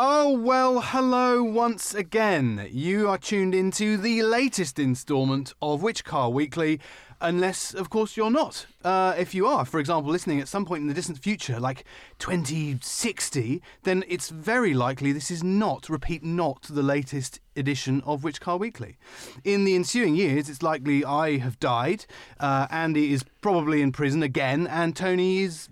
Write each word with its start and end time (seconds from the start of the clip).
Oh, 0.00 0.30
well, 0.30 0.80
hello 0.80 1.42
once 1.42 1.92
again. 1.92 2.68
You 2.70 3.08
are 3.08 3.18
tuned 3.18 3.52
into 3.52 3.96
the 3.96 4.22
latest 4.22 4.78
instalment 4.78 5.54
of 5.60 5.82
Which 5.82 6.04
Car 6.04 6.30
Weekly, 6.30 6.78
unless, 7.20 7.74
of 7.74 7.90
course, 7.90 8.16
you're 8.16 8.30
not. 8.30 8.66
Uh, 8.84 9.16
if 9.18 9.34
you 9.34 9.48
are, 9.48 9.64
for 9.64 9.80
example, 9.80 10.12
listening 10.12 10.38
at 10.38 10.46
some 10.46 10.64
point 10.64 10.82
in 10.82 10.86
the 10.86 10.94
distant 10.94 11.18
future, 11.18 11.58
like 11.58 11.84
2060, 12.20 13.60
then 13.82 14.04
it's 14.06 14.28
very 14.28 14.72
likely 14.72 15.10
this 15.10 15.32
is 15.32 15.42
not, 15.42 15.88
repeat, 15.88 16.22
not 16.22 16.62
the 16.70 16.84
latest 16.84 17.40
edition 17.56 18.00
of 18.06 18.22
Which 18.22 18.40
Car 18.40 18.56
Weekly. 18.56 18.98
In 19.42 19.64
the 19.64 19.74
ensuing 19.74 20.14
years, 20.14 20.48
it's 20.48 20.62
likely 20.62 21.04
I 21.04 21.38
have 21.38 21.58
died, 21.58 22.06
uh, 22.38 22.68
Andy 22.70 23.12
is 23.12 23.24
probably 23.42 23.82
in 23.82 23.90
prison 23.90 24.22
again, 24.22 24.68
and 24.68 24.94
Tony 24.94 25.38
is 25.38 25.68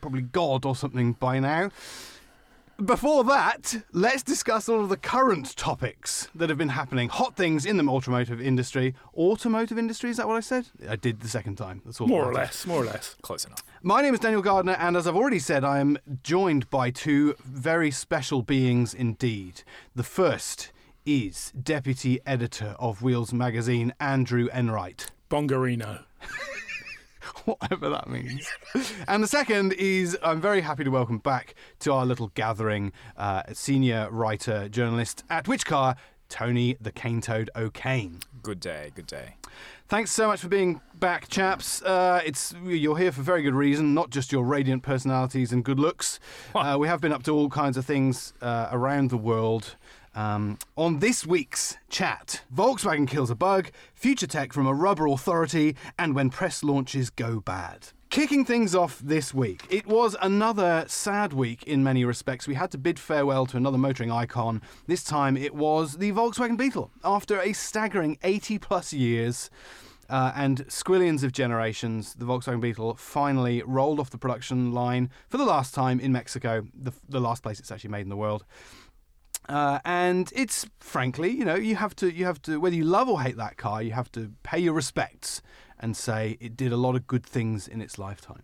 probably 0.00 0.22
God 0.22 0.64
or 0.64 0.74
something 0.74 1.12
by 1.12 1.38
now. 1.38 1.70
Before 2.84 3.24
that, 3.24 3.74
let's 3.92 4.22
discuss 4.22 4.68
all 4.68 4.80
of 4.80 4.88
the 4.88 4.96
current 4.96 5.56
topics 5.56 6.28
that 6.32 6.48
have 6.48 6.58
been 6.58 6.68
happening. 6.68 7.08
Hot 7.08 7.34
things 7.34 7.66
in 7.66 7.76
the 7.76 7.82
automotive 7.90 8.40
industry. 8.40 8.94
Automotive 9.16 9.76
industry, 9.76 10.10
is 10.10 10.16
that 10.18 10.28
what 10.28 10.36
I 10.36 10.40
said? 10.40 10.68
I 10.88 10.94
did 10.94 11.18
the 11.18 11.28
second 11.28 11.56
time. 11.56 11.82
That's 11.84 12.00
all. 12.00 12.06
More 12.06 12.24
or 12.24 12.32
less, 12.32 12.68
more 12.68 12.82
or 12.82 12.84
less. 12.84 13.16
Close 13.20 13.44
enough. 13.44 13.64
My 13.82 14.00
name 14.00 14.14
is 14.14 14.20
Daniel 14.20 14.42
Gardner, 14.42 14.76
and 14.78 14.96
as 14.96 15.08
I've 15.08 15.16
already 15.16 15.40
said, 15.40 15.64
I 15.64 15.80
am 15.80 15.98
joined 16.22 16.70
by 16.70 16.90
two 16.90 17.34
very 17.44 17.90
special 17.90 18.42
beings 18.42 18.94
indeed. 18.94 19.64
The 19.96 20.04
first 20.04 20.70
is 21.04 21.52
Deputy 21.60 22.20
Editor 22.24 22.76
of 22.78 23.02
Wheels 23.02 23.32
Magazine, 23.32 23.92
Andrew 23.98 24.48
Enright. 24.52 25.10
Bongarino. 25.28 26.04
whatever 27.44 27.88
that 27.88 28.08
means. 28.08 28.48
and 29.06 29.22
the 29.22 29.28
second 29.28 29.72
is 29.74 30.16
I'm 30.22 30.40
very 30.40 30.60
happy 30.60 30.84
to 30.84 30.90
welcome 30.90 31.18
back 31.18 31.54
to 31.80 31.92
our 31.92 32.06
little 32.06 32.28
gathering 32.34 32.92
uh, 33.16 33.42
senior 33.52 34.08
writer 34.10 34.68
journalist 34.68 35.24
at 35.30 35.46
Whichcar, 35.46 35.96
Tony 36.28 36.76
the 36.80 36.92
Cane 36.92 37.20
Toad 37.20 37.50
O'Kane. 37.56 38.20
Good 38.42 38.60
day, 38.60 38.92
good 38.94 39.06
day. 39.06 39.36
Thanks 39.88 40.12
so 40.12 40.26
much 40.26 40.40
for 40.40 40.48
being 40.48 40.82
back, 40.94 41.28
chaps. 41.28 41.80
Uh, 41.82 42.20
it's 42.24 42.54
you're 42.62 42.98
here 42.98 43.10
for 43.10 43.22
very 43.22 43.42
good 43.42 43.54
reason, 43.54 43.94
not 43.94 44.10
just 44.10 44.30
your 44.30 44.44
radiant 44.44 44.82
personalities 44.82 45.50
and 45.50 45.64
good 45.64 45.80
looks. 45.80 46.20
Uh, 46.54 46.76
we 46.78 46.88
have 46.88 47.00
been 47.00 47.12
up 47.12 47.22
to 47.22 47.30
all 47.30 47.48
kinds 47.48 47.78
of 47.78 47.86
things 47.86 48.34
uh, 48.42 48.68
around 48.70 49.08
the 49.10 49.16
world. 49.16 49.76
Um, 50.14 50.58
on 50.76 50.98
this 50.98 51.26
week's 51.26 51.76
chat, 51.88 52.42
Volkswagen 52.54 53.06
kills 53.06 53.30
a 53.30 53.34
bug, 53.34 53.70
future 53.94 54.26
tech 54.26 54.52
from 54.52 54.66
a 54.66 54.74
rubber 54.74 55.06
authority, 55.06 55.76
and 55.98 56.14
when 56.14 56.30
press 56.30 56.62
launches 56.62 57.10
go 57.10 57.40
bad. 57.40 57.88
Kicking 58.10 58.44
things 58.44 58.74
off 58.74 58.98
this 59.00 59.34
week, 59.34 59.64
it 59.68 59.86
was 59.86 60.16
another 60.22 60.84
sad 60.88 61.34
week 61.34 61.62
in 61.64 61.84
many 61.84 62.04
respects. 62.06 62.48
We 62.48 62.54
had 62.54 62.70
to 62.70 62.78
bid 62.78 62.98
farewell 62.98 63.44
to 63.46 63.58
another 63.58 63.76
motoring 63.76 64.10
icon. 64.10 64.62
This 64.86 65.04
time 65.04 65.36
it 65.36 65.54
was 65.54 65.98
the 65.98 66.12
Volkswagen 66.12 66.56
Beetle. 66.56 66.90
After 67.04 67.38
a 67.38 67.52
staggering 67.52 68.16
80 68.22 68.58
plus 68.58 68.94
years, 68.94 69.50
uh, 70.08 70.32
and 70.34 70.66
squillions 70.68 71.22
of 71.22 71.32
generations, 71.32 72.14
the 72.14 72.24
Volkswagen 72.24 72.60
Beetle 72.60 72.94
finally 72.94 73.62
rolled 73.66 74.00
off 74.00 74.10
the 74.10 74.18
production 74.18 74.72
line 74.72 75.10
for 75.28 75.36
the 75.36 75.44
last 75.44 75.74
time 75.74 76.00
in 76.00 76.12
Mexico, 76.12 76.66
the, 76.74 76.92
the 77.08 77.20
last 77.20 77.42
place 77.42 77.60
it's 77.60 77.70
actually 77.70 77.90
made 77.90 78.02
in 78.02 78.08
the 78.08 78.16
world. 78.16 78.44
Uh, 79.48 79.78
and 79.84 80.30
it's 80.34 80.66
frankly, 80.78 81.30
you 81.30 81.44
know, 81.44 81.54
you 81.54 81.76
have 81.76 81.96
to, 81.96 82.12
you 82.12 82.26
have 82.26 82.40
to, 82.42 82.60
whether 82.60 82.76
you 82.76 82.84
love 82.84 83.08
or 83.08 83.22
hate 83.22 83.36
that 83.36 83.56
car, 83.56 83.82
you 83.82 83.92
have 83.92 84.12
to 84.12 84.32
pay 84.42 84.58
your 84.58 84.74
respects 84.74 85.40
and 85.80 85.96
say 85.96 86.36
it 86.40 86.56
did 86.56 86.72
a 86.72 86.76
lot 86.76 86.94
of 86.94 87.06
good 87.06 87.24
things 87.24 87.66
in 87.66 87.80
its 87.80 87.98
lifetime. 87.98 88.42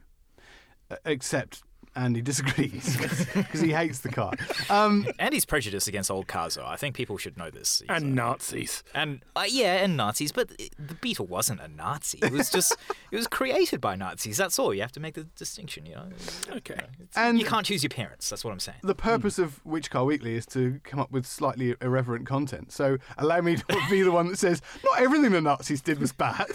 Uh, 0.91 0.97
except 1.05 1.63
Andy 1.97 2.21
disagrees 2.23 2.97
because 3.35 3.61
he 3.61 3.71
hates 3.73 4.01
the 4.01 4.09
car. 4.09 4.33
Um, 4.71 5.07
he's 5.31 5.45
prejudiced 5.45 5.89
against 5.89 6.11
old 6.11 6.27
cars, 6.27 6.55
though. 6.57 6.67
I 6.67 6.77
think 6.77 6.95
people 6.95 7.19
should 7.19 7.37
know 7.37 7.51
this. 7.51 7.81
He's, 7.81 7.89
And 7.91 8.19
uh, 8.19 8.23
Nazis. 8.25 8.83
and 8.95 9.21
uh, 9.37 9.45
yeah, 9.49 9.77
and 9.85 9.97
Nazis, 9.97 10.33
but 10.33 10.49
the 10.59 10.95
Beetle 11.01 11.27
wasn't 11.27 11.61
a 11.61 11.69
Nazi. 11.69 12.19
It 12.23 12.33
was 12.33 12.51
just 12.51 12.77
it 13.11 13.17
was 13.17 13.27
created 13.27 13.81
by 13.81 13.95
Nazis. 13.97 14.37
That's 14.37 14.59
all. 14.59 14.75
You 14.75 14.81
have 14.83 14.93
to 14.93 15.01
make 15.01 15.15
the 15.15 15.25
distinction. 15.37 15.87
You 15.87 15.95
know, 15.97 16.07
Okay. 16.51 16.75
It's- 16.75 17.17
And- 17.17 17.39
you 17.39 17.45
can't 17.47 17.67
choose 17.67 17.83
your 17.83 17.91
parents. 17.91 18.29
That's 18.31 18.45
what 18.45 18.53
I'm 18.53 18.61
saying. 18.61 18.79
the 18.83 18.95
purpose 18.95 19.39
of 19.39 19.65
Which 19.65 19.91
Car 19.91 20.05
Weekly 20.05 20.35
is 20.35 20.47
to 20.47 20.81
come 20.85 21.01
up 21.01 21.11
with 21.11 21.27
slightly 21.27 21.75
irreverent 21.81 22.27
content. 22.27 22.73
So 22.73 22.99
allow 23.19 23.41
me 23.41 23.57
to 23.57 23.65
be 23.91 24.03
the 24.03 24.13
one 24.13 24.29
that 24.29 24.39
says 24.39 24.61
not 24.85 25.01
everything 25.01 25.33
the 25.33 25.41
Nazis 25.41 25.81
did 25.81 25.99
was 25.99 26.13
bad. 26.13 26.47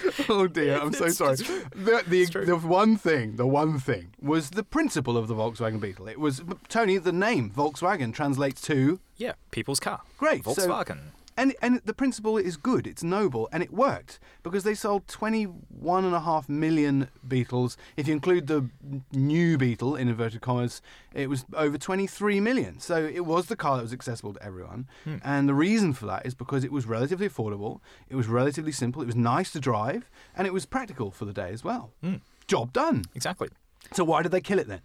oh 0.28 0.46
dear, 0.46 0.80
I'm 0.80 0.92
so 0.92 1.04
It's- 1.06 1.16
sorry. 1.16 1.36
The, 1.36 2.02
the, 2.06 2.44
the 2.44 2.56
one 2.56 2.96
thing, 2.96 3.36
the 3.36 3.46
one 3.46 3.78
thing 3.78 4.12
was 4.20 4.50
the 4.50 4.62
principle 4.62 5.16
of 5.16 5.28
the 5.28 5.34
Volkswagen 5.34 5.80
Beetle. 5.80 6.08
It 6.08 6.18
was 6.20 6.42
Tony. 6.68 6.98
The 6.98 7.12
name 7.12 7.50
Volkswagen 7.50 8.12
translates 8.12 8.60
to 8.62 9.00
Yeah, 9.16 9.32
people's 9.50 9.80
car. 9.80 10.00
Great, 10.18 10.44
so- 10.44 10.52
Volkswagen. 10.52 10.98
And 11.36 11.54
and 11.62 11.80
the 11.84 11.94
principle 11.94 12.36
is 12.38 12.56
good. 12.56 12.86
It's 12.86 13.02
noble, 13.02 13.48
and 13.52 13.62
it 13.62 13.72
worked 13.72 14.18
because 14.42 14.64
they 14.64 14.74
sold 14.74 15.08
21 15.08 16.04
and 16.04 16.14
a 16.14 16.20
half 16.20 16.48
million 16.48 17.08
Beetles. 17.26 17.76
If 17.96 18.06
you 18.06 18.14
include 18.14 18.46
the 18.46 18.68
new 19.12 19.58
Beetle 19.58 19.96
in 19.96 20.08
inverted 20.08 20.40
commas, 20.40 20.82
it 21.14 21.28
was 21.28 21.44
over 21.54 21.78
23 21.78 22.40
million. 22.40 22.80
So 22.80 23.04
it 23.04 23.24
was 23.26 23.46
the 23.46 23.56
car 23.56 23.76
that 23.76 23.82
was 23.82 23.92
accessible 23.92 24.34
to 24.34 24.42
everyone. 24.42 24.88
Hmm. 25.04 25.16
And 25.24 25.48
the 25.48 25.54
reason 25.54 25.92
for 25.92 26.06
that 26.06 26.26
is 26.26 26.34
because 26.34 26.64
it 26.64 26.72
was 26.72 26.86
relatively 26.86 27.28
affordable, 27.28 27.80
it 28.08 28.16
was 28.16 28.28
relatively 28.28 28.72
simple, 28.72 29.02
it 29.02 29.06
was 29.06 29.16
nice 29.16 29.50
to 29.52 29.60
drive, 29.60 30.10
and 30.36 30.46
it 30.46 30.52
was 30.52 30.66
practical 30.66 31.10
for 31.10 31.24
the 31.24 31.32
day 31.32 31.50
as 31.50 31.64
well. 31.64 31.92
Hmm. 32.02 32.16
Job 32.46 32.72
done. 32.72 33.04
exactly. 33.14 33.48
So 33.92 34.04
why 34.04 34.22
did 34.22 34.32
they 34.32 34.40
kill 34.40 34.58
it 34.58 34.68
then? 34.68 34.80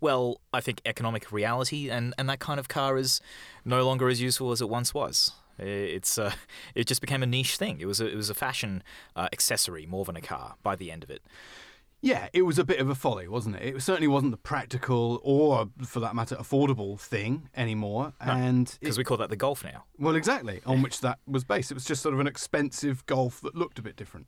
Well, 0.00 0.40
I 0.52 0.60
think 0.60 0.80
economic 0.84 1.30
reality 1.30 1.88
and, 1.88 2.12
and 2.18 2.28
that 2.28 2.40
kind 2.40 2.58
of 2.58 2.68
car 2.68 2.98
is 2.98 3.20
no 3.64 3.84
longer 3.86 4.08
as 4.08 4.20
useful 4.20 4.50
as 4.50 4.60
it 4.60 4.68
once 4.68 4.92
was. 4.92 5.32
It's 5.58 6.18
uh, 6.18 6.32
it 6.74 6.86
just 6.86 7.00
became 7.00 7.22
a 7.22 7.26
niche 7.26 7.56
thing. 7.56 7.80
It 7.80 7.86
was 7.86 8.00
a, 8.00 8.06
it 8.06 8.16
was 8.16 8.30
a 8.30 8.34
fashion 8.34 8.82
uh, 9.16 9.28
accessory 9.32 9.86
more 9.86 10.04
than 10.04 10.16
a 10.16 10.20
car 10.20 10.56
by 10.62 10.76
the 10.76 10.90
end 10.90 11.04
of 11.04 11.10
it. 11.10 11.22
Yeah, 12.04 12.26
it 12.32 12.42
was 12.42 12.58
a 12.58 12.64
bit 12.64 12.80
of 12.80 12.88
a 12.90 12.96
folly, 12.96 13.28
wasn't 13.28 13.54
it? 13.56 13.76
It 13.76 13.80
certainly 13.80 14.08
wasn't 14.08 14.32
the 14.32 14.36
practical 14.36 15.20
or, 15.22 15.68
for 15.84 16.00
that 16.00 16.16
matter, 16.16 16.34
affordable 16.34 16.98
thing 16.98 17.48
anymore. 17.56 18.12
And 18.20 18.76
Because 18.80 18.98
we 18.98 19.04
call 19.04 19.18
that 19.18 19.30
the 19.30 19.36
Golf 19.36 19.62
now. 19.62 19.84
Well, 20.00 20.16
exactly, 20.16 20.60
on 20.66 20.82
which 20.82 21.00
that 21.02 21.20
was 21.28 21.44
based. 21.44 21.70
It 21.70 21.74
was 21.74 21.84
just 21.84 22.02
sort 22.02 22.12
of 22.12 22.18
an 22.18 22.26
expensive 22.26 23.06
golf 23.06 23.40
that 23.42 23.54
looked 23.54 23.78
a 23.78 23.82
bit 23.82 23.94
different. 23.94 24.26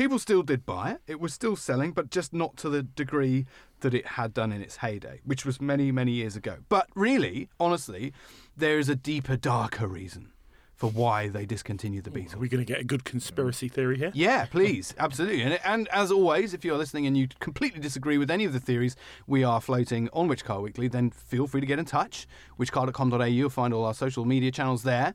People 0.00 0.18
still 0.18 0.42
did 0.42 0.64
buy 0.64 0.92
it. 0.92 1.02
It 1.06 1.20
was 1.20 1.34
still 1.34 1.56
selling, 1.56 1.92
but 1.92 2.08
just 2.08 2.32
not 2.32 2.56
to 2.56 2.70
the 2.70 2.82
degree 2.82 3.44
that 3.80 3.92
it 3.92 4.06
had 4.06 4.32
done 4.32 4.50
in 4.50 4.62
its 4.62 4.76
heyday, 4.76 5.20
which 5.26 5.44
was 5.44 5.60
many, 5.60 5.92
many 5.92 6.12
years 6.12 6.36
ago. 6.36 6.56
But 6.70 6.86
really, 6.94 7.50
honestly, 7.60 8.14
there 8.56 8.78
is 8.78 8.88
a 8.88 8.96
deeper, 8.96 9.36
darker 9.36 9.86
reason 9.86 10.32
for 10.74 10.88
why 10.88 11.28
they 11.28 11.44
discontinued 11.44 12.04
the 12.04 12.26
Are 12.32 12.38
we 12.38 12.48
going 12.48 12.64
to 12.64 12.72
get 12.72 12.80
a 12.80 12.84
good 12.84 13.04
conspiracy 13.04 13.68
theory 13.68 13.98
here? 13.98 14.10
Yeah, 14.14 14.46
please, 14.50 14.94
absolutely. 14.96 15.42
And, 15.42 15.60
and 15.62 15.86
as 15.88 16.10
always, 16.10 16.54
if 16.54 16.64
you're 16.64 16.78
listening 16.78 17.06
and 17.06 17.18
you 17.18 17.28
completely 17.38 17.80
disagree 17.80 18.16
with 18.16 18.30
any 18.30 18.46
of 18.46 18.54
the 18.54 18.60
theories 18.60 18.96
we 19.26 19.44
are 19.44 19.60
floating 19.60 20.08
on 20.14 20.26
Which 20.26 20.46
Car 20.46 20.62
Weekly, 20.62 20.88
then 20.88 21.10
feel 21.10 21.46
free 21.46 21.60
to 21.60 21.66
get 21.66 21.78
in 21.78 21.84
touch. 21.84 22.26
Whichcar.com.au, 22.56 23.22
you'll 23.24 23.50
find 23.50 23.74
all 23.74 23.84
our 23.84 23.92
social 23.92 24.24
media 24.24 24.50
channels 24.50 24.82
there. 24.82 25.14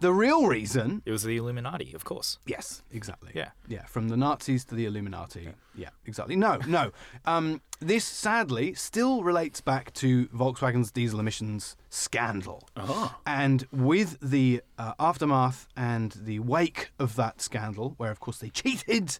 The 0.00 0.12
real 0.12 0.46
reason. 0.46 1.02
It 1.04 1.12
was 1.12 1.24
the 1.24 1.36
Illuminati, 1.36 1.92
of 1.92 2.04
course. 2.04 2.38
Yes, 2.46 2.82
exactly. 2.90 3.32
Yeah. 3.34 3.50
Yeah, 3.68 3.84
from 3.84 4.08
the 4.08 4.16
Nazis 4.16 4.64
to 4.66 4.74
the 4.74 4.86
Illuminati. 4.86 5.50
Yeah, 5.74 5.90
exactly. 6.06 6.36
No, 6.36 6.58
no. 6.66 6.90
Um, 7.26 7.60
this 7.80 8.04
sadly 8.04 8.74
still 8.74 9.22
relates 9.22 9.60
back 9.60 9.92
to 9.94 10.26
Volkswagen's 10.28 10.90
diesel 10.90 11.20
emissions 11.20 11.76
scandal. 11.90 12.68
Ah. 12.76 13.18
And 13.26 13.66
with 13.72 14.18
the 14.20 14.62
uh, 14.78 14.94
aftermath 14.98 15.66
and 15.76 16.12
the 16.12 16.38
wake 16.40 16.92
of 16.98 17.16
that 17.16 17.40
scandal, 17.40 17.94
where 17.98 18.10
of 18.10 18.20
course 18.20 18.38
they 18.38 18.48
cheated 18.50 19.18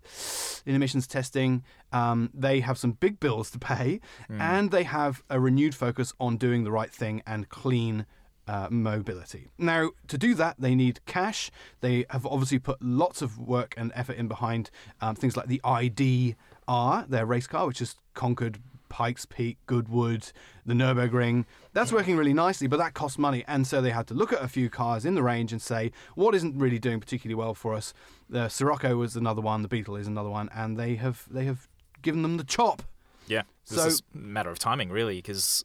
in 0.66 0.74
emissions 0.74 1.06
testing, 1.06 1.62
um, 1.92 2.30
they 2.34 2.60
have 2.60 2.78
some 2.78 2.92
big 2.92 3.20
bills 3.20 3.50
to 3.50 3.58
pay, 3.58 4.00
and 4.28 4.70
they 4.70 4.84
have 4.84 5.22
a 5.28 5.40
renewed 5.40 5.74
focus 5.74 6.12
on 6.20 6.36
doing 6.36 6.64
the 6.64 6.70
right 6.70 6.90
thing 6.90 7.22
and 7.26 7.48
clean. 7.48 8.06
Uh, 8.48 8.66
mobility. 8.68 9.48
Now, 9.58 9.90
to 10.08 10.18
do 10.18 10.34
that, 10.34 10.56
they 10.58 10.74
need 10.74 10.98
cash. 11.06 11.52
They 11.82 12.04
have 12.10 12.26
obviously 12.26 12.58
put 12.58 12.82
lots 12.82 13.22
of 13.22 13.38
work 13.38 13.74
and 13.76 13.92
effort 13.94 14.16
in 14.16 14.26
behind 14.26 14.70
um, 15.00 15.14
things 15.14 15.36
like 15.36 15.46
the 15.46 15.60
IDR, 15.64 17.08
their 17.08 17.26
race 17.26 17.46
car, 17.46 17.66
which 17.68 17.78
has 17.78 17.94
conquered 18.14 18.58
Pikes 18.88 19.24
Peak, 19.24 19.56
Goodwood, 19.66 20.32
the 20.66 20.74
Nürburgring. 20.74 21.44
That's 21.74 21.92
working 21.92 22.16
really 22.16 22.32
nicely, 22.34 22.66
but 22.66 22.78
that 22.78 22.92
costs 22.94 23.18
money. 23.18 23.44
And 23.46 23.66
so 23.66 23.80
they 23.80 23.90
had 23.92 24.08
to 24.08 24.14
look 24.14 24.32
at 24.32 24.42
a 24.42 24.48
few 24.48 24.68
cars 24.68 25.04
in 25.04 25.14
the 25.14 25.22
range 25.22 25.52
and 25.52 25.62
say, 25.62 25.92
what 26.16 26.34
isn't 26.34 26.58
really 26.58 26.80
doing 26.80 26.98
particularly 26.98 27.36
well 27.36 27.54
for 27.54 27.74
us? 27.74 27.94
The 28.28 28.48
Scirocco 28.48 28.96
was 28.96 29.14
another 29.14 29.42
one, 29.42 29.62
the 29.62 29.68
Beetle 29.68 29.94
is 29.94 30.08
another 30.08 30.30
one, 30.30 30.48
and 30.52 30.76
they 30.76 30.96
have 30.96 31.26
they 31.30 31.44
have 31.44 31.68
given 32.02 32.22
them 32.22 32.36
the 32.36 32.44
chop. 32.44 32.82
Yeah. 33.28 33.42
So- 33.64 33.84
just 33.84 34.02
a 34.12 34.18
matter 34.18 34.50
of 34.50 34.58
timing, 34.58 34.90
really, 34.90 35.16
because 35.18 35.64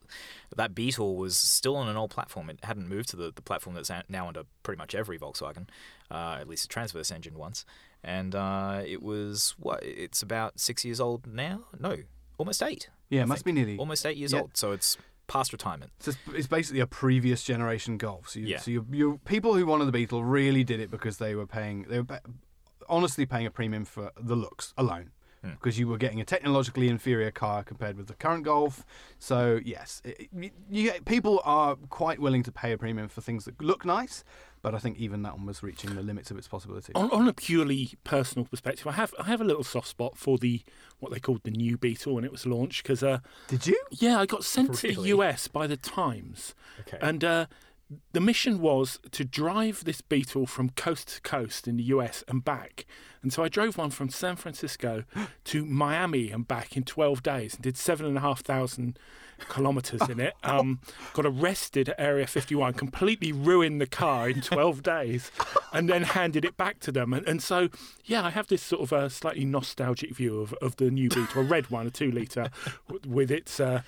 that 0.56 0.74
Beetle 0.74 1.16
was 1.16 1.38
still 1.38 1.76
on 1.76 1.88
an 1.88 1.98
old 1.98 2.12
platform. 2.12 2.50
It 2.50 2.60
hadn't 2.64 2.88
moved 2.88 3.10
to 3.10 3.16
the, 3.16 3.32
the 3.36 3.42
platform 3.42 3.76
that's 3.76 3.92
now 4.10 4.28
under 4.28 4.44
pretty 4.64 4.78
much 4.78 4.96
every 4.96 5.20
Volkswagen, 5.20 5.68
uh, 6.10 6.38
at 6.40 6.48
least 6.48 6.66
a 6.66 6.68
transverse 6.68 7.12
engine 7.12 7.38
once. 7.38 7.66
And 8.04 8.36
uh, 8.36 8.82
it 8.86 9.02
was, 9.02 9.56
what, 9.58 9.84
it's 9.84 10.22
about 10.22 10.60
six 10.60 10.86
years 10.86 11.00
old 11.02 11.28
now? 11.28 11.66
No, 11.80 11.98
almost 12.38 12.62
eight. 12.64 12.90
Yeah, 13.10 13.24
it 13.24 13.28
must 13.28 13.46
be 13.46 13.52
nearly. 13.52 13.78
almost 13.78 14.06
eight 14.06 14.18
years 14.18 14.32
Yeah. 14.34 14.42
old. 14.42 14.58
So 14.58 14.72
it's 14.72 14.98
past 15.28 15.52
retirement. 15.52 15.92
So 16.00 16.10
it's, 16.12 16.20
it's 16.36 16.48
basically 16.48 16.82
a 16.82 16.88
previous 16.88 17.44
generation 17.44 17.98
golf. 17.98 18.30
So, 18.30 18.40
you, 18.40 18.48
Yeah. 18.48 18.60
so 18.60 18.72
you, 18.72 18.86
you 18.92 19.20
people 19.26 19.56
who 19.56 19.66
wanted 19.66 19.86
the 19.86 19.92
Beetle 19.92 20.24
really 20.24 20.64
did 20.64 20.80
it 20.80 20.92
because 20.92 21.18
they 21.18 21.36
were 21.36 21.48
paying, 21.48 21.86
they 21.90 22.02
were 22.02 22.20
honestly 22.88 23.26
paying 23.26 23.46
a 23.48 23.52
premium 23.52 23.86
for 23.86 24.12
the 24.20 24.36
looks 24.36 24.74
alone. 24.78 25.12
Hmm. 25.46 25.52
Because 25.52 25.78
you 25.78 25.88
were 25.88 25.98
getting 26.00 26.20
a 26.20 26.26
technologically 26.26 26.88
inferior 26.90 27.30
car 27.30 27.64
compared 27.64 27.98
with 27.98 28.08
the 28.08 28.16
current 28.16 28.44
Golf, 28.46 28.84
so 29.20 29.60
yes, 29.64 30.02
it, 30.04 30.28
you, 30.36 30.50
you, 30.72 30.92
people 31.06 31.40
are 31.46 31.76
quite 31.90 32.20
willing 32.20 32.42
to 32.44 32.52
pay 32.52 32.72
a 32.72 32.78
premium 32.80 33.08
for 33.10 33.22
things 33.22 33.46
that 33.46 33.62
look 33.62 33.86
nice, 33.86 34.24
but 34.64 34.74
I 34.74 34.80
think 34.80 34.98
even 34.98 35.22
that 35.22 35.38
one 35.38 35.46
was 35.46 35.62
reaching 35.62 35.94
the 35.94 36.02
limits 36.02 36.32
of 36.32 36.38
its 36.40 36.48
possibility. 36.48 36.94
On, 36.96 37.12
on 37.12 37.28
a 37.28 37.34
purely 37.34 37.94
personal 38.04 38.46
perspective, 38.46 38.88
I 38.88 38.94
have 38.94 39.14
I 39.20 39.24
have 39.26 39.40
a 39.40 39.44
little 39.44 39.64
soft 39.64 39.88
spot 39.88 40.18
for 40.18 40.40
the 40.40 40.64
what 41.00 41.12
they 41.14 41.20
called 41.20 41.42
the 41.44 41.52
new 41.52 41.78
Beetle 41.78 42.16
when 42.16 42.24
it 42.26 42.32
was 42.32 42.48
launched 42.48 42.82
because 42.82 43.04
uh, 43.04 43.20
Did 43.48 43.68
you? 43.68 43.80
yeah, 43.92 44.20
I 44.20 44.26
got 44.26 44.44
sent 44.44 44.74
to 44.76 44.88
the 44.88 45.02
US 45.10 45.48
by 45.48 45.68
the 45.68 45.78
Times, 45.78 46.56
Okay. 46.80 46.98
and 47.02 47.24
uh, 47.24 47.46
the 48.14 48.22
mission 48.22 48.60
was 48.60 49.00
to 49.12 49.24
drive 49.24 49.84
this 49.86 50.02
Beetle 50.02 50.48
from 50.48 50.70
coast 50.72 51.16
to 51.16 51.22
coast 51.22 51.68
in 51.68 51.78
the 51.78 51.84
US 51.84 52.24
and 52.28 52.44
back. 52.44 52.86
And 53.22 53.32
so 53.32 53.44
I 53.44 53.48
drove 53.48 53.78
one 53.78 53.90
from 53.90 54.10
San 54.10 54.36
Francisco 54.36 55.04
to 55.46 55.66
Miami 55.66 56.32
and 56.32 56.48
back 56.48 56.76
in 56.76 56.84
12 56.84 57.24
days 57.24 57.56
and 57.56 57.64
did 57.64 57.78
seven 57.78 58.06
and 58.06 58.18
a 58.18 58.22
half 58.22 58.42
thousand 58.42 58.98
kilometers 59.50 60.08
in 60.10 60.20
it. 60.20 60.34
Um, 60.46 60.80
got 61.14 61.26
arrested 61.26 61.90
at 61.90 62.00
Area 62.00 62.28
51, 62.28 62.74
completely 62.76 63.32
ruined 63.32 63.82
the 63.82 63.88
car 63.88 64.30
in 64.30 64.42
12 64.42 64.84
days, 64.84 65.32
and 65.74 65.90
then 65.90 66.04
handed 66.04 66.46
it 66.46 66.56
back 66.56 66.80
to 66.82 66.92
them. 66.92 67.14
And, 67.14 67.28
and 67.28 67.42
so, 67.42 67.70
yeah, 68.06 68.24
I 68.24 68.30
have 68.30 68.48
this 68.48 68.62
sort 68.62 68.84
of 68.84 68.94
a 68.94 69.10
slightly 69.10 69.44
nostalgic 69.44 70.16
view 70.16 70.40
of, 70.40 70.54
of 70.62 70.76
the 70.78 70.92
new 70.92 71.10
Beetle, 71.10 71.42
a 71.42 71.44
red 71.44 71.72
one, 71.72 71.88
a 71.88 71.90
two 71.90 72.12
litre, 72.12 72.52
with 73.06 73.32
its 73.32 73.60
uh, 73.60 73.82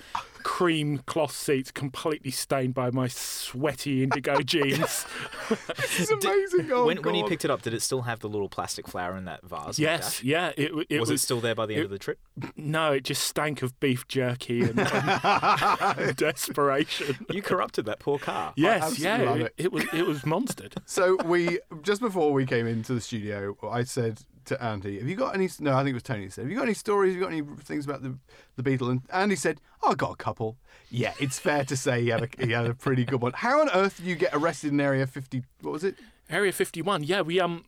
cream 0.58 0.98
cloth 1.06 1.34
seats 1.34 1.70
completely 1.70 2.32
stained 2.32 2.74
by 2.74 2.90
my 2.90 3.08
sweaty 3.08 4.02
indigo 4.02 4.42
jeans. 4.42 5.06
This 5.50 6.00
is 6.00 6.10
amazing. 6.24 6.72
Oh, 6.72 6.88
when, 6.88 6.98
when 7.04 7.14
you 7.14 7.26
picked 7.26 7.46
it 7.46 7.52
up, 7.52 7.62
did 7.62 7.76
it 7.76 7.84
still 7.84 8.02
have 8.02 8.22
the 8.22 8.28
little 8.28 8.50
plastic 8.50 8.88
flower 8.88 9.16
in 9.16 9.26
that 9.26 9.44
vase? 9.44 9.78
in 9.78 9.84
the 9.84 9.92
yes, 9.92 10.24
yeah, 10.24 10.54
it, 10.58 10.72
it 10.90 11.00
was, 11.00 11.12
was. 11.12 11.22
it 11.22 11.24
still 11.24 11.40
there 11.42 11.54
by 11.54 11.68
the 11.68 11.76
end 11.76 11.84
of 11.84 11.92
the 11.92 12.00
trip? 12.00 12.18
no, 12.56 12.94
it 12.94 13.04
just 13.04 13.24
stank 13.26 13.62
of 13.62 13.80
beef 13.80 14.08
jerky 14.08 14.62
and, 14.62 14.80
and 15.24 16.16
desperation. 16.16 17.28
You 17.30 17.44
corrupted 17.44 17.86
that 17.86 18.00
poor 18.00 18.18
car. 18.18 18.54
Yes, 18.56 18.98
yeah, 18.98 19.14
absolutely 19.14 19.44
it, 19.44 19.54
it 19.58 19.72
was 19.72 19.84
it 19.94 20.08
was 20.08 20.22
monstered. 20.22 20.74
So 20.88 21.18
we 21.26 21.60
just 21.84 22.02
before 22.02 22.34
we 22.34 22.48
came 22.48 22.66
into 22.66 22.96
the 22.96 23.02
studio, 23.02 23.56
I 23.70 23.84
said 23.84 24.22
to 24.48 24.64
Andy, 24.64 25.00
"Have 25.00 25.08
you 25.08 25.16
got 25.16 25.34
any?" 25.36 25.50
No, 25.60 25.76
I 25.76 25.80
think 25.84 25.92
it 25.92 25.94
was 25.94 26.04
Tony. 26.04 26.24
who 26.26 26.30
Said, 26.30 26.44
"Have 26.44 26.52
you 26.52 26.58
got 26.58 26.64
any 26.64 26.74
stories? 26.74 27.14
Have 27.14 27.20
you 27.20 27.24
got 27.24 27.32
any 27.34 27.64
things 27.64 27.86
about 27.86 28.02
the 28.02 28.18
the 28.56 28.64
Beetle?" 28.64 28.90
And 28.90 29.02
Andy 29.12 29.36
said, 29.36 29.62
oh, 29.84 29.92
"I 29.92 29.96
got 29.96 30.12
a 30.12 30.16
couple." 30.16 30.58
Yeah, 30.90 31.14
it's 31.20 31.40
fair 31.40 31.64
to 31.66 31.78
say 31.78 32.02
he 32.02 32.10
had 32.10 32.24
a 32.24 32.46
he 32.46 32.52
had 32.52 32.66
a 32.66 32.74
pretty 32.74 33.06
good 33.06 33.22
one. 33.22 33.34
How 33.34 33.62
on 33.62 33.70
earth 33.72 33.98
did 33.98 34.06
you 34.06 34.16
get 34.16 34.32
arrested 34.34 34.72
in 34.72 34.80
Area 34.82 35.06
50? 35.06 35.44
What 35.62 35.72
was 35.72 35.84
it? 35.84 35.96
Area 36.30 36.52
51. 36.52 37.04
Yeah, 37.04 37.22
we 37.22 37.40
um 37.40 37.66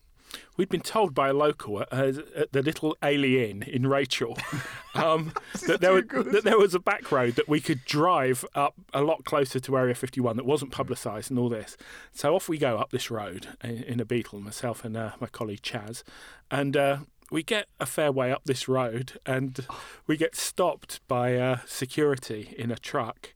we'd 0.56 0.68
been 0.68 0.80
told 0.80 1.14
by 1.14 1.28
a 1.28 1.32
local 1.32 1.80
at, 1.80 1.92
uh, 1.92 2.12
at 2.36 2.52
the 2.52 2.62
Little 2.62 2.96
A'Le'Inn 3.02 3.66
in 3.66 3.86
Rachel 3.86 4.38
um, 4.94 5.32
that 5.66 5.80
there 5.80 5.92
were, 5.92 6.02
that 6.02 6.44
there 6.44 6.58
was 6.58 6.74
a 6.74 6.80
back 6.80 7.10
road 7.10 7.34
that 7.36 7.48
we 7.48 7.60
could 7.60 7.84
drive 7.84 8.44
up 8.54 8.74
a 8.92 9.02
lot 9.02 9.24
closer 9.24 9.60
to 9.60 9.76
Area 9.76 9.94
51 9.94 10.36
that 10.36 10.46
wasn't 10.46 10.72
publicised 10.72 11.30
and 11.30 11.38
all 11.38 11.48
this. 11.48 11.76
So 12.12 12.34
off 12.34 12.48
we 12.48 12.58
go 12.58 12.78
up 12.78 12.90
this 12.90 13.10
road 13.10 13.48
in, 13.62 13.82
in 13.84 14.00
a 14.00 14.04
Beetle, 14.04 14.40
myself 14.40 14.84
and 14.84 14.96
uh, 14.96 15.12
my 15.20 15.26
colleague 15.26 15.62
Chaz, 15.62 16.02
and. 16.50 16.76
Uh, 16.76 16.98
we 17.30 17.44
get 17.44 17.68
a 17.78 17.86
fair 17.86 18.10
way 18.10 18.32
up 18.32 18.42
this 18.44 18.66
road 18.68 19.20
and 19.24 19.64
we 20.06 20.16
get 20.16 20.34
stopped 20.34 21.00
by 21.06 21.36
uh, 21.36 21.58
security 21.64 22.54
in 22.58 22.72
a 22.72 22.76
truck 22.76 23.32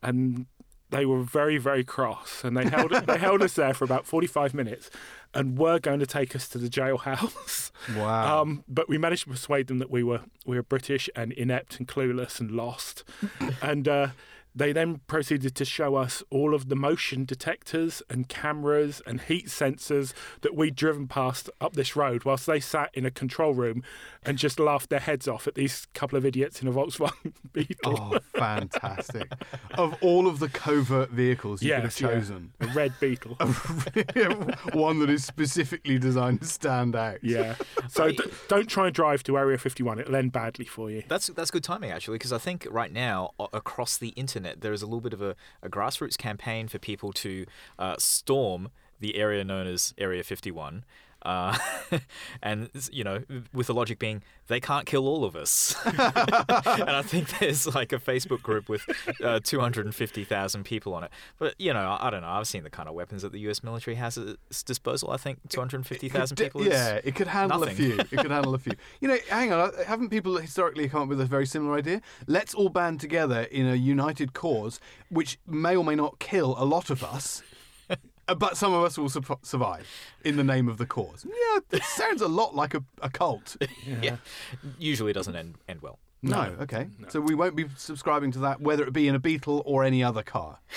and 0.00 0.46
they 0.90 1.04
were 1.04 1.22
very 1.22 1.58
very 1.58 1.82
cross 1.82 2.44
and 2.44 2.56
they 2.56 2.68
held 2.68 2.92
they 2.92 3.18
held 3.18 3.42
us 3.42 3.54
there 3.54 3.74
for 3.74 3.84
about 3.84 4.06
45 4.06 4.54
minutes 4.54 4.90
and 5.34 5.58
were 5.58 5.78
going 5.78 5.98
to 6.00 6.06
take 6.06 6.34
us 6.36 6.48
to 6.48 6.58
the 6.58 6.68
jailhouse 6.68 7.70
Wow. 7.96 8.42
um, 8.42 8.64
but 8.68 8.88
we 8.88 8.98
managed 8.98 9.24
to 9.24 9.30
persuade 9.30 9.66
them 9.66 9.78
that 9.78 9.90
we 9.90 10.02
were 10.02 10.20
we 10.46 10.56
were 10.56 10.62
British 10.62 11.08
and 11.16 11.32
inept 11.32 11.78
and 11.78 11.88
clueless 11.88 12.40
and 12.40 12.50
lost 12.50 13.04
and 13.62 13.88
uh, 13.88 14.08
they 14.54 14.72
then 14.72 15.00
proceeded 15.06 15.54
to 15.54 15.64
show 15.64 15.94
us 15.96 16.22
all 16.30 16.54
of 16.54 16.68
the 16.68 16.76
motion 16.76 17.24
detectors 17.24 18.02
and 18.10 18.28
cameras 18.28 19.00
and 19.06 19.20
heat 19.22 19.46
sensors 19.46 20.12
that 20.42 20.54
we'd 20.54 20.76
driven 20.76 21.06
past 21.08 21.48
up 21.60 21.72
this 21.74 21.96
road 21.96 22.24
whilst 22.24 22.46
they 22.46 22.60
sat 22.60 22.90
in 22.94 23.06
a 23.06 23.10
control 23.10 23.54
room 23.54 23.82
and 24.24 24.38
just 24.38 24.60
laughed 24.60 24.90
their 24.90 25.00
heads 25.00 25.26
off 25.26 25.46
at 25.46 25.54
these 25.54 25.86
couple 25.94 26.16
of 26.18 26.26
idiots 26.26 26.60
in 26.62 26.68
a 26.68 26.72
Volkswagen 26.72 27.32
Beetle. 27.52 27.98
oh, 28.14 28.18
fantastic! 28.38 29.32
of 29.74 29.94
all 30.02 30.26
of 30.26 30.38
the 30.38 30.48
covert 30.48 31.10
vehicles 31.10 31.62
you 31.62 31.70
Yes, 31.70 31.96
could 31.96 32.06
have 32.10 32.12
chosen, 32.14 32.52
A 32.60 32.66
red 32.68 32.92
Beetle. 33.00 33.36
one 34.72 34.98
that 35.00 35.10
is 35.10 35.24
specifically 35.24 35.98
designed 35.98 36.40
to 36.40 36.46
stand 36.46 36.94
out. 36.96 37.18
Yeah. 37.22 37.54
So 37.88 38.06
Right. 38.06 38.16
d- 38.16 38.24
don't 38.48 38.68
try 38.68 38.86
and 38.86 38.94
drive 38.94 39.22
to 39.24 39.38
Area 39.38 39.58
51. 39.58 39.98
It'll 40.00 40.16
end 40.16 40.32
badly 40.32 40.64
for 40.64 40.90
you. 40.90 41.02
That's 41.08 41.28
that's 41.28 41.50
good 41.50 41.64
timing 41.64 41.90
actually, 41.90 42.16
because 42.18 42.32
I 42.32 42.38
think 42.38 42.66
right 42.70 42.92
now 42.92 43.32
across 43.52 43.96
the 43.96 44.08
internet 44.10 44.41
there 44.42 44.72
is 44.72 44.82
a 44.82 44.86
little 44.86 45.00
bit 45.00 45.12
of 45.12 45.22
a, 45.22 45.34
a 45.62 45.68
grassroots 45.68 46.16
campaign 46.18 46.68
for 46.68 46.78
people 46.78 47.12
to 47.14 47.46
uh, 47.78 47.96
storm 47.98 48.70
the 49.00 49.16
area 49.16 49.44
known 49.44 49.66
as 49.66 49.94
Area 49.98 50.22
51. 50.22 50.84
Uh, 51.24 51.56
and 52.42 52.68
you 52.90 53.04
know, 53.04 53.22
with 53.52 53.66
the 53.68 53.74
logic 53.74 53.98
being 53.98 54.22
they 54.48 54.60
can't 54.60 54.86
kill 54.86 55.06
all 55.06 55.24
of 55.24 55.36
us, 55.36 55.74
and 55.84 56.00
I 56.90 57.02
think 57.02 57.38
there's 57.38 57.72
like 57.74 57.92
a 57.92 57.98
Facebook 57.98 58.42
group 58.42 58.68
with 58.68 58.82
uh, 59.22 59.40
250,000 59.42 60.64
people 60.64 60.94
on 60.94 61.04
it. 61.04 61.10
But 61.38 61.54
you 61.58 61.72
know, 61.72 61.80
I, 61.80 62.08
I 62.08 62.10
don't 62.10 62.22
know. 62.22 62.28
I've 62.28 62.46
seen 62.46 62.64
the 62.64 62.70
kind 62.70 62.88
of 62.88 62.94
weapons 62.94 63.22
that 63.22 63.32
the 63.32 63.40
U.S. 63.40 63.62
military 63.62 63.94
has 63.96 64.18
at 64.18 64.36
its 64.50 64.62
disposal. 64.62 65.10
I 65.10 65.16
think 65.16 65.38
250,000 65.48 66.36
people. 66.36 66.64
Yeah, 66.64 67.00
it 67.04 67.14
could 67.14 67.28
handle 67.28 67.60
nothing. 67.60 67.74
a 67.74 67.76
few. 67.76 67.98
It 67.98 68.10
could 68.10 68.30
handle 68.30 68.54
a 68.54 68.58
few. 68.58 68.72
You 69.00 69.08
know, 69.08 69.18
hang 69.28 69.52
on. 69.52 69.60
uh, 69.60 69.84
Haven't 69.84 70.10
people 70.10 70.36
historically 70.36 70.88
come 70.88 71.02
up 71.02 71.08
with 71.08 71.20
a 71.20 71.24
very 71.24 71.46
similar 71.46 71.76
idea? 71.76 72.00
Let's 72.26 72.54
all 72.54 72.68
band 72.68 73.00
together 73.00 73.42
in 73.42 73.66
a 73.66 73.74
united 73.74 74.32
cause, 74.32 74.78
which 75.08 75.38
may 75.46 75.76
or 75.76 75.84
may 75.84 75.94
not 75.94 76.18
kill 76.18 76.54
a 76.58 76.64
lot 76.64 76.90
of 76.90 77.02
us. 77.02 77.42
Uh, 78.28 78.34
But 78.34 78.56
some 78.56 78.72
of 78.72 78.82
us 78.84 78.96
will 78.98 79.08
sup- 79.08 79.44
survive 79.44 79.86
in 80.24 80.36
the 80.36 80.44
name 80.44 80.68
of 80.68 80.78
the 80.78 80.86
cause. 80.86 81.26
Yeah, 81.28 81.60
it 81.78 81.82
sounds 81.84 82.22
a 82.22 82.28
lot 82.28 82.54
like 82.54 82.74
a, 82.74 82.82
a 83.00 83.10
cult. 83.10 83.56
yeah. 84.02 84.16
Usually 84.78 85.12
doesn't 85.12 85.34
end 85.36 85.56
end 85.68 85.82
well. 85.82 85.98
No, 86.24 86.54
okay. 86.60 86.86
So 87.08 87.20
we 87.20 87.34
won't 87.34 87.56
be 87.56 87.66
subscribing 87.76 88.30
to 88.32 88.38
that, 88.40 88.60
whether 88.60 88.84
it 88.84 88.92
be 88.92 89.08
in 89.08 89.14
a 89.16 89.18
Beetle 89.18 89.60
or 89.66 89.82
any 89.82 90.02
other 90.04 90.22
car. 90.22 90.58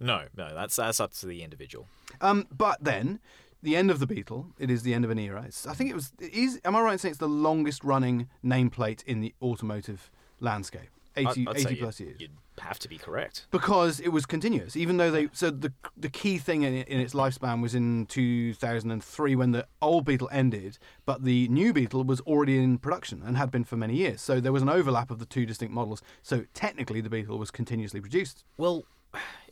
No, 0.00 0.24
no, 0.36 0.54
that's 0.54 0.76
that's 0.76 1.00
up 1.00 1.14
to 1.14 1.26
the 1.26 1.42
individual. 1.42 1.88
Um, 2.20 2.46
but 2.54 2.76
then, 2.84 3.20
the 3.62 3.74
end 3.74 3.90
of 3.90 4.00
the 4.00 4.06
Beetle, 4.06 4.48
it 4.58 4.70
is 4.70 4.82
the 4.82 4.92
end 4.92 5.04
of 5.04 5.10
an 5.10 5.18
era. 5.18 5.44
It's, 5.46 5.66
I 5.66 5.72
think 5.72 5.88
it 5.88 5.94
was. 5.94 6.12
It 6.20 6.34
is, 6.34 6.60
am 6.64 6.76
I 6.76 6.82
right 6.82 6.92
in 6.92 6.98
saying 6.98 7.12
it's 7.12 7.18
the 7.18 7.26
longest 7.28 7.82
running 7.82 8.28
nameplate 8.44 9.02
in 9.04 9.20
the 9.20 9.34
automotive 9.40 10.10
landscape? 10.40 10.90
80, 11.16 11.28
I'd- 11.28 11.46
I'd 11.48 11.56
80 11.56 11.62
say 11.68 11.74
plus 11.76 12.00
years. 12.00 12.20
You'd 12.20 12.30
have 12.60 12.78
to 12.80 12.88
be 12.88 12.96
correct. 12.98 13.46
Because 13.50 14.00
it 14.00 14.08
was 14.08 14.24
continuous, 14.26 14.76
even 14.76 14.96
though 14.96 15.10
they. 15.10 15.28
So 15.32 15.50
the 15.50 15.72
the 15.96 16.08
key 16.08 16.38
thing 16.38 16.62
in, 16.62 16.74
in 16.74 17.00
its 17.00 17.14
lifespan 17.14 17.60
was 17.62 17.74
in 17.74 18.06
2003 18.06 19.36
when 19.36 19.52
the 19.52 19.66
old 19.82 20.04
Beetle 20.04 20.28
ended, 20.32 20.78
but 21.04 21.24
the 21.24 21.48
new 21.48 21.72
Beetle 21.72 22.04
was 22.04 22.20
already 22.22 22.58
in 22.58 22.78
production 22.78 23.22
and 23.24 23.36
had 23.36 23.50
been 23.50 23.64
for 23.64 23.76
many 23.76 23.94
years. 23.96 24.20
So 24.20 24.40
there 24.40 24.52
was 24.52 24.62
an 24.62 24.68
overlap 24.68 25.10
of 25.10 25.18
the 25.18 25.26
two 25.26 25.46
distinct 25.46 25.74
models. 25.74 26.02
So 26.22 26.44
technically, 26.54 27.00
the 27.00 27.10
Beetle 27.10 27.38
was 27.38 27.50
continuously 27.50 28.00
produced. 28.00 28.44
Well, 28.56 28.84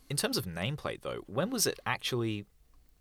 in 0.09 0.17
terms 0.17 0.37
of 0.37 0.45
nameplate, 0.45 1.01
though, 1.01 1.23
when 1.27 1.49
was 1.49 1.65
it 1.67 1.79
actually 1.85 2.45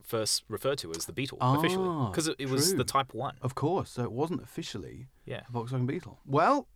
first 0.03 0.45
referred 0.49 0.77
to 0.79 0.91
as 0.93 1.07
the 1.07 1.13
Beetle 1.15 1.39
officially? 1.41 1.89
Ah, 1.89 2.11
Because 2.11 2.29
it, 2.29 2.37
it 2.39 2.51
was 2.51 2.75
the 2.75 2.85
Type 2.85 3.15
One. 3.15 3.37
Of 3.41 3.55
course, 3.55 3.91
so 3.91 4.03
it 4.05 4.13
wasn't 4.13 4.43
officially 4.43 5.07
Yeah. 5.25 5.43
a 5.49 5.53
Volkswagen 5.53 5.87
Beetle. 5.87 6.19
Well, 6.27 6.69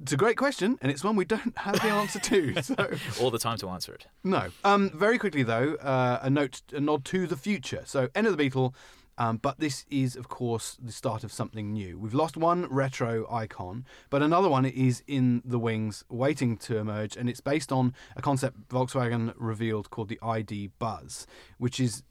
it's 0.00 0.12
a 0.12 0.16
great 0.16 0.36
question, 0.36 0.78
and 0.80 0.90
it's 0.90 1.04
one 1.04 1.16
we 1.16 1.24
don't 1.24 1.56
have 1.58 1.74
the 1.74 1.88
answer 1.88 2.18
to. 2.20 2.54
So 2.62 2.90
All 3.20 3.30
the 3.30 3.38
time 3.38 3.58
to 3.58 3.68
answer 3.68 3.92
it. 3.94 4.06
no. 4.24 4.48
Um, 4.64 4.90
very 4.94 5.18
quickly 5.18 5.42
though, 5.42 5.74
uh, 5.74 6.20
a 6.22 6.30
note, 6.30 6.62
a 6.72 6.80
nod 6.80 7.04
to 7.06 7.26
the 7.26 7.36
future. 7.36 7.82
So 7.84 8.08
end 8.14 8.26
of 8.26 8.32
the 8.32 8.36
Beetle. 8.36 8.74
Um, 9.18 9.36
but 9.36 9.60
this 9.60 9.84
is, 9.90 10.16
of 10.16 10.28
course, 10.28 10.78
the 10.82 10.90
start 10.90 11.22
of 11.22 11.30
something 11.32 11.70
new. 11.70 11.98
We've 11.98 12.14
lost 12.14 12.34
one 12.38 12.66
retro 12.70 13.30
icon, 13.30 13.84
but 14.08 14.22
another 14.22 14.48
one 14.48 14.64
is 14.64 15.02
in 15.06 15.42
the 15.44 15.58
wings, 15.58 16.02
waiting 16.08 16.56
to 16.58 16.78
emerge, 16.78 17.14
and 17.18 17.28
it's 17.28 17.42
based 17.42 17.70
on 17.70 17.92
a 18.16 18.22
concept 18.22 18.68
Volkswagen 18.68 19.34
revealed 19.36 19.90
called 19.90 20.08
the 20.08 20.18
ID 20.22 20.70
Buzz, 20.78 21.26
which 21.58 21.78
is 21.78 22.02